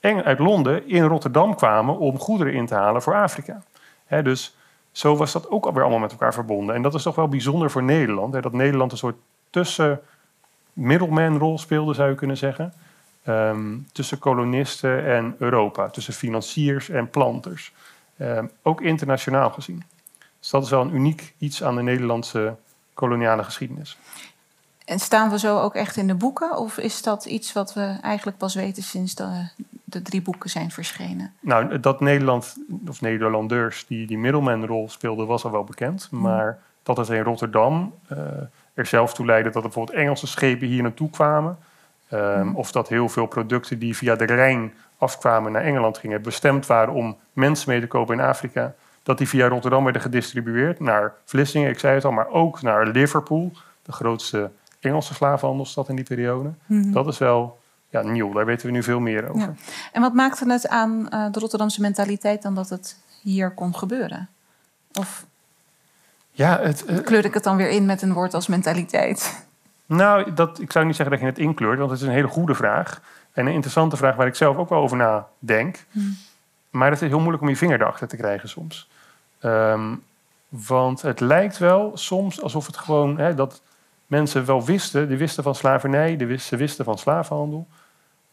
uit 0.00 0.38
Londen 0.38 0.88
in 0.88 1.04
Rotterdam 1.04 1.54
kwamen 1.54 1.98
om 1.98 2.18
goederen 2.18 2.52
in 2.52 2.66
te 2.66 2.74
halen 2.74 3.02
voor 3.02 3.14
Afrika. 3.14 3.62
Dus 4.22 4.56
zo 4.94 5.16
was 5.16 5.32
dat 5.32 5.50
ook 5.50 5.66
alweer 5.66 5.82
allemaal 5.82 6.00
met 6.00 6.10
elkaar 6.10 6.34
verbonden. 6.34 6.74
En 6.74 6.82
dat 6.82 6.94
is 6.94 7.02
toch 7.02 7.14
wel 7.14 7.28
bijzonder 7.28 7.70
voor 7.70 7.82
Nederland. 7.82 8.34
Hè, 8.34 8.40
dat 8.40 8.52
Nederland 8.52 8.92
een 8.92 8.98
soort 8.98 9.16
tussen 9.50 10.00
middleman-rol 10.72 11.58
speelde, 11.58 11.94
zou 11.94 12.08
je 12.08 12.14
kunnen 12.14 12.36
zeggen. 12.36 12.72
Um, 13.28 13.88
tussen 13.92 14.18
kolonisten 14.18 15.06
en 15.06 15.36
Europa. 15.38 15.88
Tussen 15.88 16.14
financiers 16.14 16.88
en 16.88 17.10
planters. 17.10 17.72
Um, 18.18 18.50
ook 18.62 18.80
internationaal 18.80 19.50
gezien. 19.50 19.82
Dus 20.40 20.50
dat 20.50 20.64
is 20.64 20.70
wel 20.70 20.80
een 20.80 20.94
uniek 20.94 21.34
iets 21.38 21.62
aan 21.62 21.76
de 21.76 21.82
Nederlandse 21.82 22.56
koloniale 22.94 23.44
geschiedenis. 23.44 23.98
En 24.84 25.00
staan 25.00 25.30
we 25.30 25.38
zo 25.38 25.60
ook 25.60 25.74
echt 25.74 25.96
in 25.96 26.06
de 26.06 26.14
boeken? 26.14 26.56
Of 26.56 26.78
is 26.78 27.02
dat 27.02 27.24
iets 27.24 27.52
wat 27.52 27.74
we 27.74 27.98
eigenlijk 28.02 28.36
pas 28.36 28.54
weten 28.54 28.82
sinds 28.82 29.14
de, 29.14 29.48
de 29.94 30.02
drie 30.02 30.22
boeken 30.22 30.50
zijn 30.50 30.70
verschenen? 30.70 31.32
Nou, 31.40 31.80
dat 31.80 32.00
Nederland, 32.00 32.56
of 32.88 33.00
Nederlanders 33.00 33.86
die 33.86 34.06
die 34.06 34.18
middelmanrol 34.18 34.88
speelden, 34.88 35.26
was 35.26 35.44
al 35.44 35.50
wel 35.50 35.64
bekend. 35.64 36.08
Mm. 36.10 36.20
Maar 36.20 36.58
dat 36.82 36.96
het 36.96 37.08
in 37.08 37.22
Rotterdam 37.22 37.94
uh, 38.12 38.18
er 38.74 38.86
zelf 38.86 39.14
toe 39.14 39.26
leidde 39.26 39.50
dat 39.50 39.62
er 39.62 39.68
bijvoorbeeld 39.68 39.98
Engelse 39.98 40.26
schepen 40.26 40.66
hier 40.66 40.82
naartoe 40.82 41.10
kwamen. 41.10 41.58
Um, 42.12 42.46
mm. 42.46 42.56
Of 42.56 42.72
dat 42.72 42.88
heel 42.88 43.08
veel 43.08 43.26
producten 43.26 43.78
die 43.78 43.96
via 43.96 44.16
de 44.16 44.24
Rijn 44.24 44.72
afkwamen 44.98 45.52
naar 45.52 45.62
Engeland 45.62 45.98
gingen, 45.98 46.22
bestemd 46.22 46.66
waren 46.66 46.94
om 46.94 47.16
mensen 47.32 47.70
mee 47.70 47.80
te 47.80 47.86
kopen 47.86 48.18
in 48.18 48.24
Afrika. 48.24 48.74
Dat 49.02 49.18
die 49.18 49.28
via 49.28 49.48
Rotterdam 49.48 49.84
werden 49.84 50.02
gedistribueerd 50.02 50.80
naar 50.80 51.12
Vlissingen, 51.24 51.70
ik 51.70 51.78
zei 51.78 51.94
het 51.94 52.04
al, 52.04 52.12
maar 52.12 52.28
ook 52.28 52.62
naar 52.62 52.86
Liverpool, 52.86 53.52
de 53.82 53.92
grootste 53.92 54.50
Engelse 54.80 55.14
slavenhandelsstad 55.14 55.88
in 55.88 55.96
die 55.96 56.04
periode. 56.04 56.52
Mm 56.66 56.82
-hmm. 56.82 56.92
Dat 56.92 57.06
is 57.06 57.18
wel 57.18 57.58
ja, 57.94 58.02
nieuw, 58.02 58.32
daar 58.32 58.46
weten 58.46 58.66
we 58.66 58.72
nu 58.72 58.82
veel 58.82 59.00
meer 59.00 59.28
over. 59.28 59.40
Ja. 59.40 59.54
En 59.92 60.00
wat 60.00 60.12
maakte 60.12 60.52
het 60.52 60.68
aan 60.68 61.08
uh, 61.10 61.26
de 61.30 61.38
Rotterdamse 61.38 61.80
mentaliteit 61.80 62.42
dan 62.42 62.54
dat 62.54 62.68
het 62.68 62.98
hier 63.22 63.50
kon 63.50 63.76
gebeuren? 63.76 64.28
Of 64.92 65.24
ja, 66.30 66.60
het, 66.60 66.84
uh, 66.88 66.98
kleur 66.98 67.24
ik 67.24 67.34
het 67.34 67.44
dan 67.44 67.56
weer 67.56 67.68
in 67.70 67.86
met 67.86 68.02
een 68.02 68.12
woord 68.12 68.34
als 68.34 68.46
mentaliteit? 68.46 69.46
Nou, 69.86 70.32
dat, 70.32 70.60
ik 70.60 70.72
zou 70.72 70.84
niet 70.84 70.96
zeggen 70.96 71.14
dat 71.14 71.24
je 71.24 71.30
het 71.30 71.38
inkleurt, 71.38 71.78
want 71.78 71.90
het 71.90 72.00
is 72.00 72.06
een 72.06 72.12
hele 72.12 72.28
goede 72.28 72.54
vraag. 72.54 73.00
En 73.32 73.46
een 73.46 73.52
interessante 73.52 73.96
vraag 73.96 74.16
waar 74.16 74.26
ik 74.26 74.34
zelf 74.34 74.56
ook 74.56 74.68
wel 74.68 74.82
over 74.82 74.96
nadenk. 74.96 75.84
Hmm. 75.90 76.16
Maar 76.70 76.90
het 76.90 77.02
is 77.02 77.08
heel 77.08 77.18
moeilijk 77.18 77.42
om 77.42 77.48
je 77.48 77.56
vinger 77.56 77.80
erachter 77.80 78.08
te 78.08 78.16
krijgen 78.16 78.48
soms. 78.48 78.88
Um, 79.42 80.02
want 80.48 81.02
het 81.02 81.20
lijkt 81.20 81.58
wel 81.58 81.90
soms 81.94 82.42
alsof 82.42 82.66
het 82.66 82.76
gewoon... 82.76 83.18
Hè, 83.18 83.34
dat 83.34 83.62
mensen 84.06 84.44
wel 84.44 84.64
wisten, 84.64 85.08
die 85.08 85.16
wisten 85.16 85.42
van 85.42 85.54
slavernij, 85.54 86.16
die 86.16 86.26
wisten, 86.26 86.48
ze 86.48 86.56
wisten 86.56 86.84
van 86.84 86.98
slavenhandel. 86.98 87.66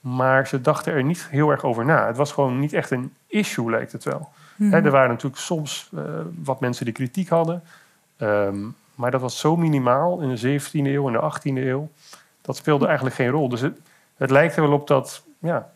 Maar 0.01 0.47
ze 0.47 0.61
dachten 0.61 0.93
er 0.93 1.03
niet 1.03 1.27
heel 1.29 1.49
erg 1.49 1.63
over 1.63 1.85
na. 1.85 2.07
Het 2.07 2.17
was 2.17 2.31
gewoon 2.31 2.59
niet 2.59 2.73
echt 2.73 2.91
een 2.91 3.13
issue, 3.27 3.69
lijkt 3.69 3.91
het 3.91 4.03
wel. 4.03 4.29
Hè, 4.57 4.81
er 4.81 4.91
waren 4.91 5.09
natuurlijk 5.09 5.41
soms 5.41 5.89
uh, 5.93 6.01
wat 6.43 6.59
mensen 6.59 6.85
die 6.85 6.93
kritiek 6.93 7.29
hadden. 7.29 7.63
Um, 8.17 8.75
maar 8.95 9.11
dat 9.11 9.21
was 9.21 9.39
zo 9.39 9.55
minimaal 9.55 10.19
in 10.19 10.35
de 10.35 10.59
17e 10.61 10.71
eeuw 10.71 11.07
en 11.07 11.13
de 11.13 11.31
18e 11.39 11.63
eeuw. 11.65 11.89
Dat 12.41 12.55
speelde 12.55 12.85
eigenlijk 12.85 13.15
geen 13.15 13.29
rol. 13.29 13.49
Dus 13.49 13.61
het, 13.61 13.79
het 14.17 14.29
lijkt 14.29 14.55
er 14.55 14.61
wel 14.61 14.71
op 14.71 14.87
dat 14.87 15.23
ja, 15.39 15.71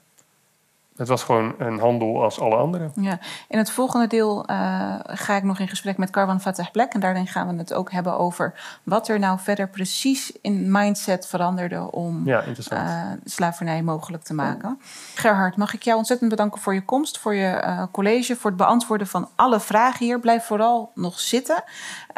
het 0.96 1.08
was 1.08 1.24
gewoon 1.24 1.56
een 1.58 1.80
handel 1.80 2.24
als 2.24 2.40
alle 2.40 2.56
andere. 2.56 2.90
Ja. 2.96 3.20
In 3.48 3.58
het 3.58 3.72
volgende 3.72 4.08
deel 4.08 4.50
uh, 4.50 4.96
ga 5.04 5.36
ik 5.36 5.44
nog 5.44 5.60
in 5.60 5.68
gesprek 5.68 5.98
met 5.98 6.10
Karwan 6.10 6.42
Fatah 6.42 6.72
Black. 6.72 6.94
En 6.94 7.00
daarin 7.00 7.28
gaan 7.28 7.48
we 7.48 7.58
het 7.58 7.74
ook 7.74 7.92
hebben 7.92 8.18
over 8.18 8.80
wat 8.84 9.08
er 9.08 9.20
nou 9.20 9.40
verder 9.40 9.70
precies 9.70 10.32
in 10.42 10.72
mindset 10.72 11.28
veranderde 11.28 11.92
om 11.92 12.22
ja, 12.26 12.44
uh, 12.72 13.02
slavernij 13.24 13.82
mogelijk 13.82 14.24
te 14.24 14.34
maken. 14.34 14.80
Gerhard, 15.16 15.58
mag 15.58 15.74
ik 15.74 15.84
jou 15.84 15.98
ontzettend 15.98 16.30
bedanken 16.30 16.62
voor 16.62 16.74
je 16.74 16.86
komst, 16.86 17.20
voor 17.20 17.36
je 17.36 17.62
uh, 17.66 17.84
college, 17.92 18.36
voor 18.36 18.50
het 18.50 18.60
beantwoorden 18.60 19.08
van 19.08 19.30
alle 19.36 19.60
vragen 19.60 20.06
hier. 20.06 20.20
Blijf 20.20 20.46
vooral 20.46 20.92
nog 20.94 21.20
zitten. 21.20 21.64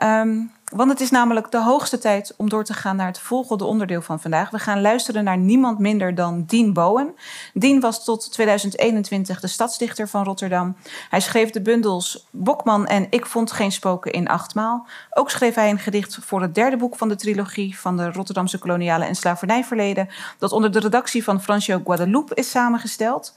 Um, 0.03 0.51
want 0.75 0.89
het 0.89 1.01
is 1.01 1.11
namelijk 1.11 1.51
de 1.51 1.61
hoogste 1.61 1.97
tijd 1.97 2.33
om 2.37 2.49
door 2.49 2.63
te 2.63 2.73
gaan 2.73 2.95
naar 2.95 3.07
het 3.07 3.19
volgende 3.19 3.63
onderdeel 3.63 4.01
van 4.01 4.19
vandaag. 4.19 4.49
We 4.49 4.59
gaan 4.59 4.81
luisteren 4.81 5.23
naar 5.23 5.37
niemand 5.37 5.79
minder 5.79 6.15
dan 6.15 6.43
Dean 6.47 6.73
Bowen. 6.73 7.15
Dean 7.53 7.79
was 7.79 8.03
tot 8.03 8.31
2021 8.31 9.39
de 9.39 9.47
stadsdichter 9.47 10.07
van 10.07 10.23
Rotterdam. 10.23 10.75
Hij 11.09 11.19
schreef 11.19 11.49
de 11.49 11.61
bundels 11.61 12.27
Bokman 12.31 12.87
en 12.87 13.07
Ik 13.09 13.25
vond 13.25 13.51
geen 13.51 13.71
spoken 13.71 14.11
in 14.11 14.27
achtmaal. 14.27 14.87
Ook 15.09 15.29
schreef 15.29 15.55
hij 15.55 15.69
een 15.69 15.79
gedicht 15.79 16.17
voor 16.21 16.41
het 16.41 16.55
derde 16.55 16.77
boek 16.77 16.95
van 16.95 17.09
de 17.09 17.15
trilogie 17.15 17.79
van 17.79 17.97
de 17.97 18.11
Rotterdamse 18.11 18.57
koloniale 18.57 19.05
en 19.05 19.15
slavernijverleden, 19.15 20.09
dat 20.37 20.51
onder 20.51 20.71
de 20.71 20.79
redactie 20.79 21.23
van 21.23 21.41
Francio 21.41 21.81
Guadalupe 21.83 22.35
is 22.35 22.49
samengesteld. 22.49 23.33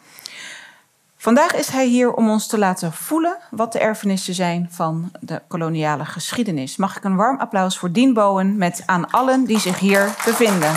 Vandaag 1.23 1.53
is 1.53 1.69
hij 1.69 1.87
hier 1.87 2.13
om 2.13 2.31
ons 2.31 2.47
te 2.47 2.59
laten 2.59 2.93
voelen 2.93 3.39
wat 3.51 3.73
de 3.73 3.79
erfenissen 3.79 4.35
zijn 4.35 4.69
van 4.71 5.13
de 5.21 5.43
koloniale 5.49 6.05
geschiedenis. 6.05 6.77
Mag 6.77 6.97
ik 6.97 7.05
een 7.05 7.17
warm 7.17 7.39
applaus 7.39 7.79
voor 7.79 7.93
Dien 7.93 8.13
Bowen 8.13 8.57
met 8.57 8.83
aan 8.87 9.11
allen 9.11 9.45
die 9.45 9.59
zich 9.59 9.79
hier 9.79 10.15
bevinden. 10.25 10.75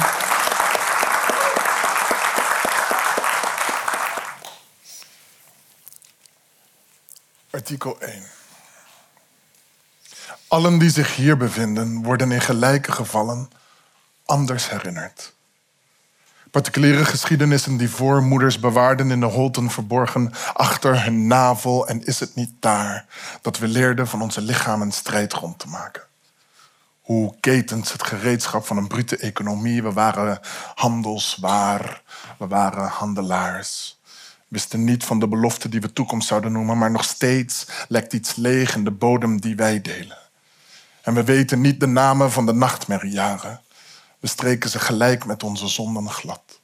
Artikel 7.50 8.00
1. 8.00 8.24
Allen 10.48 10.80
die 10.80 10.90
zich 10.90 11.16
hier 11.16 11.38
bevinden 11.38 12.04
worden 12.04 12.32
in 12.32 12.42
gelijke 12.42 12.92
gevallen 12.92 13.50
anders 14.26 14.70
herinnerd. 14.70 15.34
Particuliere 16.54 17.06
geschiedenissen 17.06 17.78
die 17.78 17.90
voormoeders 17.90 18.60
bewaarden 18.60 19.12
in 19.12 19.20
de 19.20 19.26
holten 19.26 19.70
verborgen 19.70 20.32
achter 20.54 21.04
hun 21.04 21.28
navel. 21.28 21.88
En 21.88 22.06
is 22.06 22.20
het 22.20 22.36
niet 22.36 22.52
daar 22.60 23.06
dat 23.42 23.58
we 23.58 23.68
leerden 23.68 24.08
van 24.08 24.22
onze 24.22 24.42
lichamen 24.42 24.92
strijdgrond 24.92 25.60
te 25.60 25.68
maken? 25.68 26.02
Hoe 27.02 27.36
ketens 27.40 27.92
het 27.92 28.04
gereedschap 28.04 28.66
van 28.66 28.78
een 28.78 28.88
brute 28.88 29.18
economie. 29.18 29.84
We 29.84 29.92
waren 29.92 30.40
handelswaar, 30.76 32.02
we 32.38 32.48
waren 32.48 32.88
handelaars. 32.88 34.00
Wisten 34.48 34.84
niet 34.84 35.04
van 35.04 35.20
de 35.20 35.28
belofte 35.28 35.70
die 35.70 35.82
we 35.82 35.94
toekomst 35.94 36.28
zouden 36.28 36.52
noemen, 36.52 36.78
maar 36.78 36.92
nog 36.92 37.04
steeds 37.04 37.68
lekt 37.88 38.14
iets 38.14 38.36
leeg 38.36 38.76
in 38.76 38.84
de 38.84 38.92
bodem 38.92 39.42
die 39.42 39.56
wij 39.56 39.82
delen. 39.82 40.18
En 41.02 41.14
we 41.14 41.24
weten 41.24 41.62
niet 41.62 41.80
de 41.80 41.88
namen 41.88 42.32
van 42.32 42.46
de 42.46 42.54
nachtmerriejaren. 42.54 43.62
We 44.24 44.30
streken 44.30 44.70
ze 44.70 44.80
gelijk 44.80 45.26
met 45.26 45.44
onze 45.44 45.68
zonden 45.68 46.10
glad. 46.10 46.60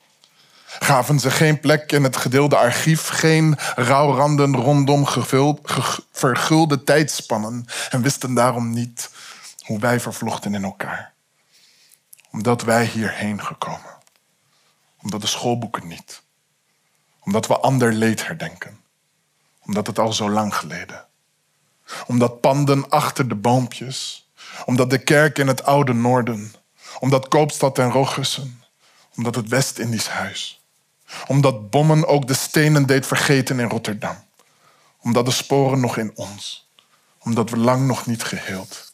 Gaven 0.65 1.19
ze 1.19 1.32
geen 1.32 1.60
plek 1.60 1.91
in 1.91 2.04
het 2.04 2.17
gedeelde 2.17 2.58
archief, 2.58 3.08
geen 3.08 3.58
rouwranden 3.76 4.56
rondom 4.56 5.06
gevuld, 5.06 5.60
ge, 5.63 6.04
vergulde 6.12 6.84
tijdspannen 6.84 7.65
en 7.89 8.02
wisten 8.02 8.34
daarom 8.34 8.69
niet 8.69 9.10
hoe 9.60 9.80
wij 9.80 10.00
vervlochten 10.00 10.54
in 10.54 10.63
elkaar. 10.63 11.13
Omdat 12.32 12.62
wij 12.62 12.86
hierheen 12.86 13.43
gekomen. 13.43 13.98
Omdat 15.02 15.22
de 15.22 15.28
schoolboeken 15.28 15.88
niet. 15.88 16.22
Omdat 17.19 17.48
we 17.48 17.58
ander 17.58 17.93
leed 17.93 18.28
herdenken. 18.28 18.80
Omdat 19.65 19.88
het 19.88 20.00
al 20.00 20.13
zo 20.13 20.30
lang 20.30 20.56
geleden. 20.56 21.06
Omdat 22.08 22.41
panden 22.41 22.89
achter 22.89 23.28
de 23.28 23.36
boompjes. 23.36 24.30
Omdat 24.65 24.89
de 24.89 25.04
kerk 25.04 25.38
in 25.38 25.48
het 25.48 25.63
oude 25.63 25.93
noorden. 25.93 26.54
Omdat 27.00 27.28
Koopstad 27.28 27.78
en 27.78 27.92
Rochussen. 27.92 28.64
Omdat 29.16 29.36
het 29.36 29.48
West-Indisch 29.48 30.08
huis. 30.08 30.64
Omdat 31.28 31.70
bommen 31.70 32.08
ook 32.08 32.28
de 32.28 32.34
stenen 32.34 32.86
deed 32.86 33.08
vergeten 33.08 33.60
in 33.60 33.70
Rotterdam. 33.70 34.16
Omdat 35.02 35.26
de 35.26 35.32
sporen 35.32 35.80
nog 35.80 35.98
in 35.98 36.12
ons. 36.16 36.70
Omdat 37.20 37.50
we 37.50 37.58
lang 37.58 37.88
nog 37.88 38.06
niet 38.06 38.24
geheeld. 38.24 38.94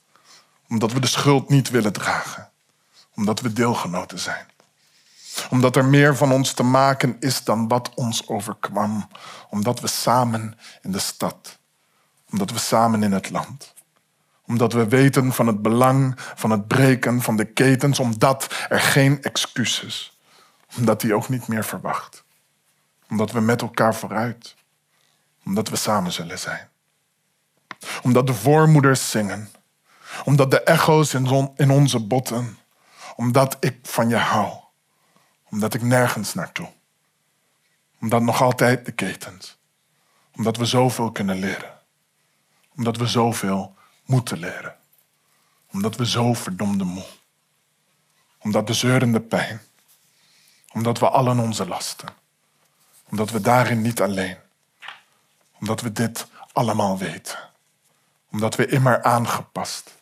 Omdat 0.69 0.91
we 0.91 0.99
de 0.99 1.07
schuld 1.07 1.49
niet 1.49 1.69
willen 1.69 1.93
dragen. 1.93 2.49
Omdat 3.15 3.39
we 3.39 3.53
deelgenoten 3.53 4.19
zijn 4.19 4.53
omdat 5.49 5.75
er 5.75 5.85
meer 5.85 6.15
van 6.15 6.31
ons 6.31 6.53
te 6.53 6.63
maken 6.63 7.17
is 7.19 7.43
dan 7.43 7.67
wat 7.67 7.91
ons 7.95 8.27
overkwam. 8.27 9.07
Omdat 9.49 9.79
we 9.79 9.87
samen 9.87 10.57
in 10.81 10.91
de 10.91 10.99
stad. 10.99 11.57
Omdat 12.31 12.51
we 12.51 12.59
samen 12.59 13.03
in 13.03 13.11
het 13.11 13.29
land. 13.29 13.73
Omdat 14.47 14.73
we 14.73 14.87
weten 14.87 15.33
van 15.33 15.47
het 15.47 15.61
belang 15.61 16.13
van 16.17 16.51
het 16.51 16.67
breken 16.67 17.21
van 17.21 17.37
de 17.37 17.45
ketens. 17.45 17.99
Omdat 17.99 18.65
er 18.69 18.79
geen 18.79 19.23
excuus 19.23 19.83
is. 19.83 20.19
Omdat 20.77 21.01
die 21.01 21.13
ook 21.13 21.29
niet 21.29 21.47
meer 21.47 21.65
verwacht. 21.65 22.23
Omdat 23.09 23.31
we 23.31 23.39
met 23.39 23.61
elkaar 23.61 23.95
vooruit. 23.95 24.55
Omdat 25.45 25.69
we 25.69 25.75
samen 25.75 26.11
zullen 26.11 26.39
zijn. 26.39 26.69
Omdat 28.01 28.27
de 28.27 28.33
voormoeders 28.33 29.11
zingen. 29.11 29.49
Omdat 30.23 30.51
de 30.51 30.63
echo's 30.63 31.13
in 31.55 31.71
onze 31.71 31.99
botten. 31.99 32.57
Omdat 33.15 33.57
ik 33.59 33.77
van 33.83 34.09
je 34.09 34.17
hou 34.17 34.63
omdat 35.55 35.73
ik 35.73 35.81
nergens 35.81 36.33
naartoe. 36.33 36.69
Omdat 38.01 38.21
nog 38.21 38.41
altijd 38.41 38.85
de 38.85 38.91
ketens. 38.91 39.57
Omdat 40.35 40.57
we 40.57 40.65
zoveel 40.65 41.11
kunnen 41.11 41.39
leren. 41.39 41.79
Omdat 42.75 42.97
we 42.97 43.07
zoveel 43.07 43.74
moeten 44.05 44.37
leren. 44.37 44.75
Omdat 45.71 45.95
we 45.95 46.05
zo 46.05 46.33
verdomde 46.33 46.83
moe. 46.83 47.05
Omdat 48.37 48.67
de 48.67 48.73
zeurende 48.73 49.21
pijn. 49.21 49.61
Omdat 50.73 50.99
we 50.99 51.09
allen 51.09 51.39
onze 51.39 51.67
lasten. 51.67 52.09
Omdat 53.09 53.29
we 53.29 53.41
daarin 53.41 53.81
niet 53.81 54.01
alleen. 54.01 54.37
Omdat 55.59 55.81
we 55.81 55.91
dit 55.91 56.27
allemaal 56.51 56.97
weten. 56.97 57.37
Omdat 58.31 58.55
we 58.55 58.67
immer 58.67 59.03
aangepast. 59.03 59.93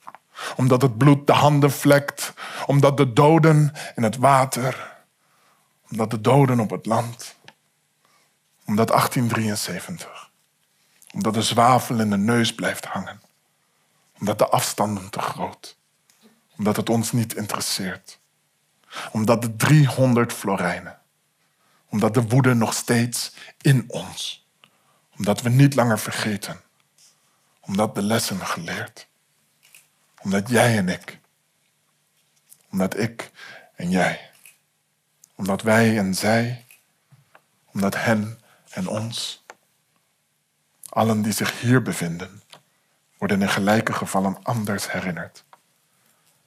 Omdat 0.55 0.81
het 0.81 0.97
bloed 0.97 1.27
de 1.27 1.33
handen 1.33 1.71
vlekt. 1.71 2.33
Omdat 2.65 2.97
de 2.97 3.13
doden 3.13 3.73
in 3.95 4.03
het 4.03 4.17
water 4.17 4.91
omdat 5.93 6.11
de 6.11 6.21
doden 6.21 6.59
op 6.59 6.69
het 6.69 6.85
land. 6.85 7.35
Omdat 8.65 8.87
1873. 8.87 10.29
Omdat 11.13 11.33
de 11.33 11.41
zwavel 11.41 11.99
in 11.99 12.09
de 12.09 12.17
neus 12.17 12.55
blijft 12.55 12.85
hangen. 12.85 13.21
Omdat 14.19 14.37
de 14.37 14.47
afstanden 14.47 15.09
te 15.09 15.19
groot. 15.19 15.77
Omdat 16.57 16.75
het 16.75 16.89
ons 16.89 17.11
niet 17.11 17.35
interesseert. 17.35 18.19
Omdat 19.11 19.41
de 19.41 19.55
300 19.55 20.33
florijnen. 20.33 20.99
Omdat 21.89 22.13
de 22.13 22.27
woede 22.27 22.53
nog 22.53 22.73
steeds 22.73 23.33
in 23.61 23.85
ons. 23.87 24.47
Omdat 25.17 25.41
we 25.41 25.49
niet 25.49 25.75
langer 25.75 25.99
vergeten. 25.99 26.61
Omdat 27.59 27.95
de 27.95 28.01
lessen 28.01 28.45
geleerd. 28.45 29.07
Omdat 30.21 30.49
jij 30.49 30.77
en 30.77 30.89
ik. 30.89 31.19
Omdat 32.69 32.97
ik 32.97 33.31
en 33.75 33.89
jij 33.89 34.31
omdat 35.35 35.61
wij 35.61 35.97
en 35.97 36.15
zij, 36.15 36.65
omdat 37.65 37.95
hen 37.95 38.39
en 38.69 38.87
ons, 38.87 39.45
allen 40.89 41.21
die 41.21 41.33
zich 41.33 41.61
hier 41.61 41.81
bevinden, 41.81 42.42
worden 43.23 43.41
in 43.41 43.53
gelijke 43.53 43.93
gevallen 43.93 44.43
anders 44.43 44.91
herinnerd. 44.91 45.45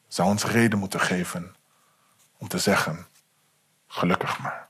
Zou 0.08 0.28
ons 0.28 0.44
reden 0.44 0.78
moeten 0.78 1.00
geven 1.00 1.54
om 2.36 2.48
te 2.48 2.58
zeggen, 2.58 3.06
gelukkig 3.86 4.38
maar. 4.38 4.65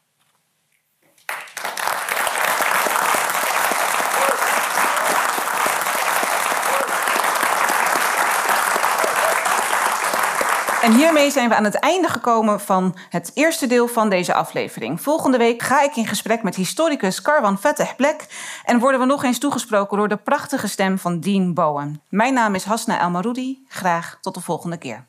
En 10.86 10.94
hiermee 10.94 11.30
zijn 11.30 11.48
we 11.48 11.54
aan 11.54 11.64
het 11.64 11.74
einde 11.74 12.08
gekomen 12.08 12.60
van 12.60 12.96
het 13.10 13.30
eerste 13.34 13.66
deel 13.66 13.88
van 13.88 14.08
deze 14.08 14.34
aflevering. 14.34 15.00
Volgende 15.00 15.38
week 15.38 15.62
ga 15.62 15.82
ik 15.82 15.96
in 15.96 16.06
gesprek 16.06 16.42
met 16.42 16.54
historicus 16.54 17.22
Karwan 17.22 17.58
Vetteh 17.58 17.94
Blek 17.96 18.26
en 18.64 18.78
worden 18.78 19.00
we 19.00 19.06
nog 19.06 19.24
eens 19.24 19.38
toegesproken 19.38 19.96
door 19.96 20.08
de 20.08 20.16
prachtige 20.16 20.68
stem 20.68 20.98
van 20.98 21.20
Dean 21.20 21.54
Bowen. 21.54 22.02
Mijn 22.08 22.34
naam 22.34 22.54
is 22.54 22.64
Hasna 22.64 23.00
El 23.00 23.10
Maroudi. 23.10 23.64
Graag 23.68 24.18
tot 24.20 24.34
de 24.34 24.40
volgende 24.40 24.76
keer. 24.76 25.06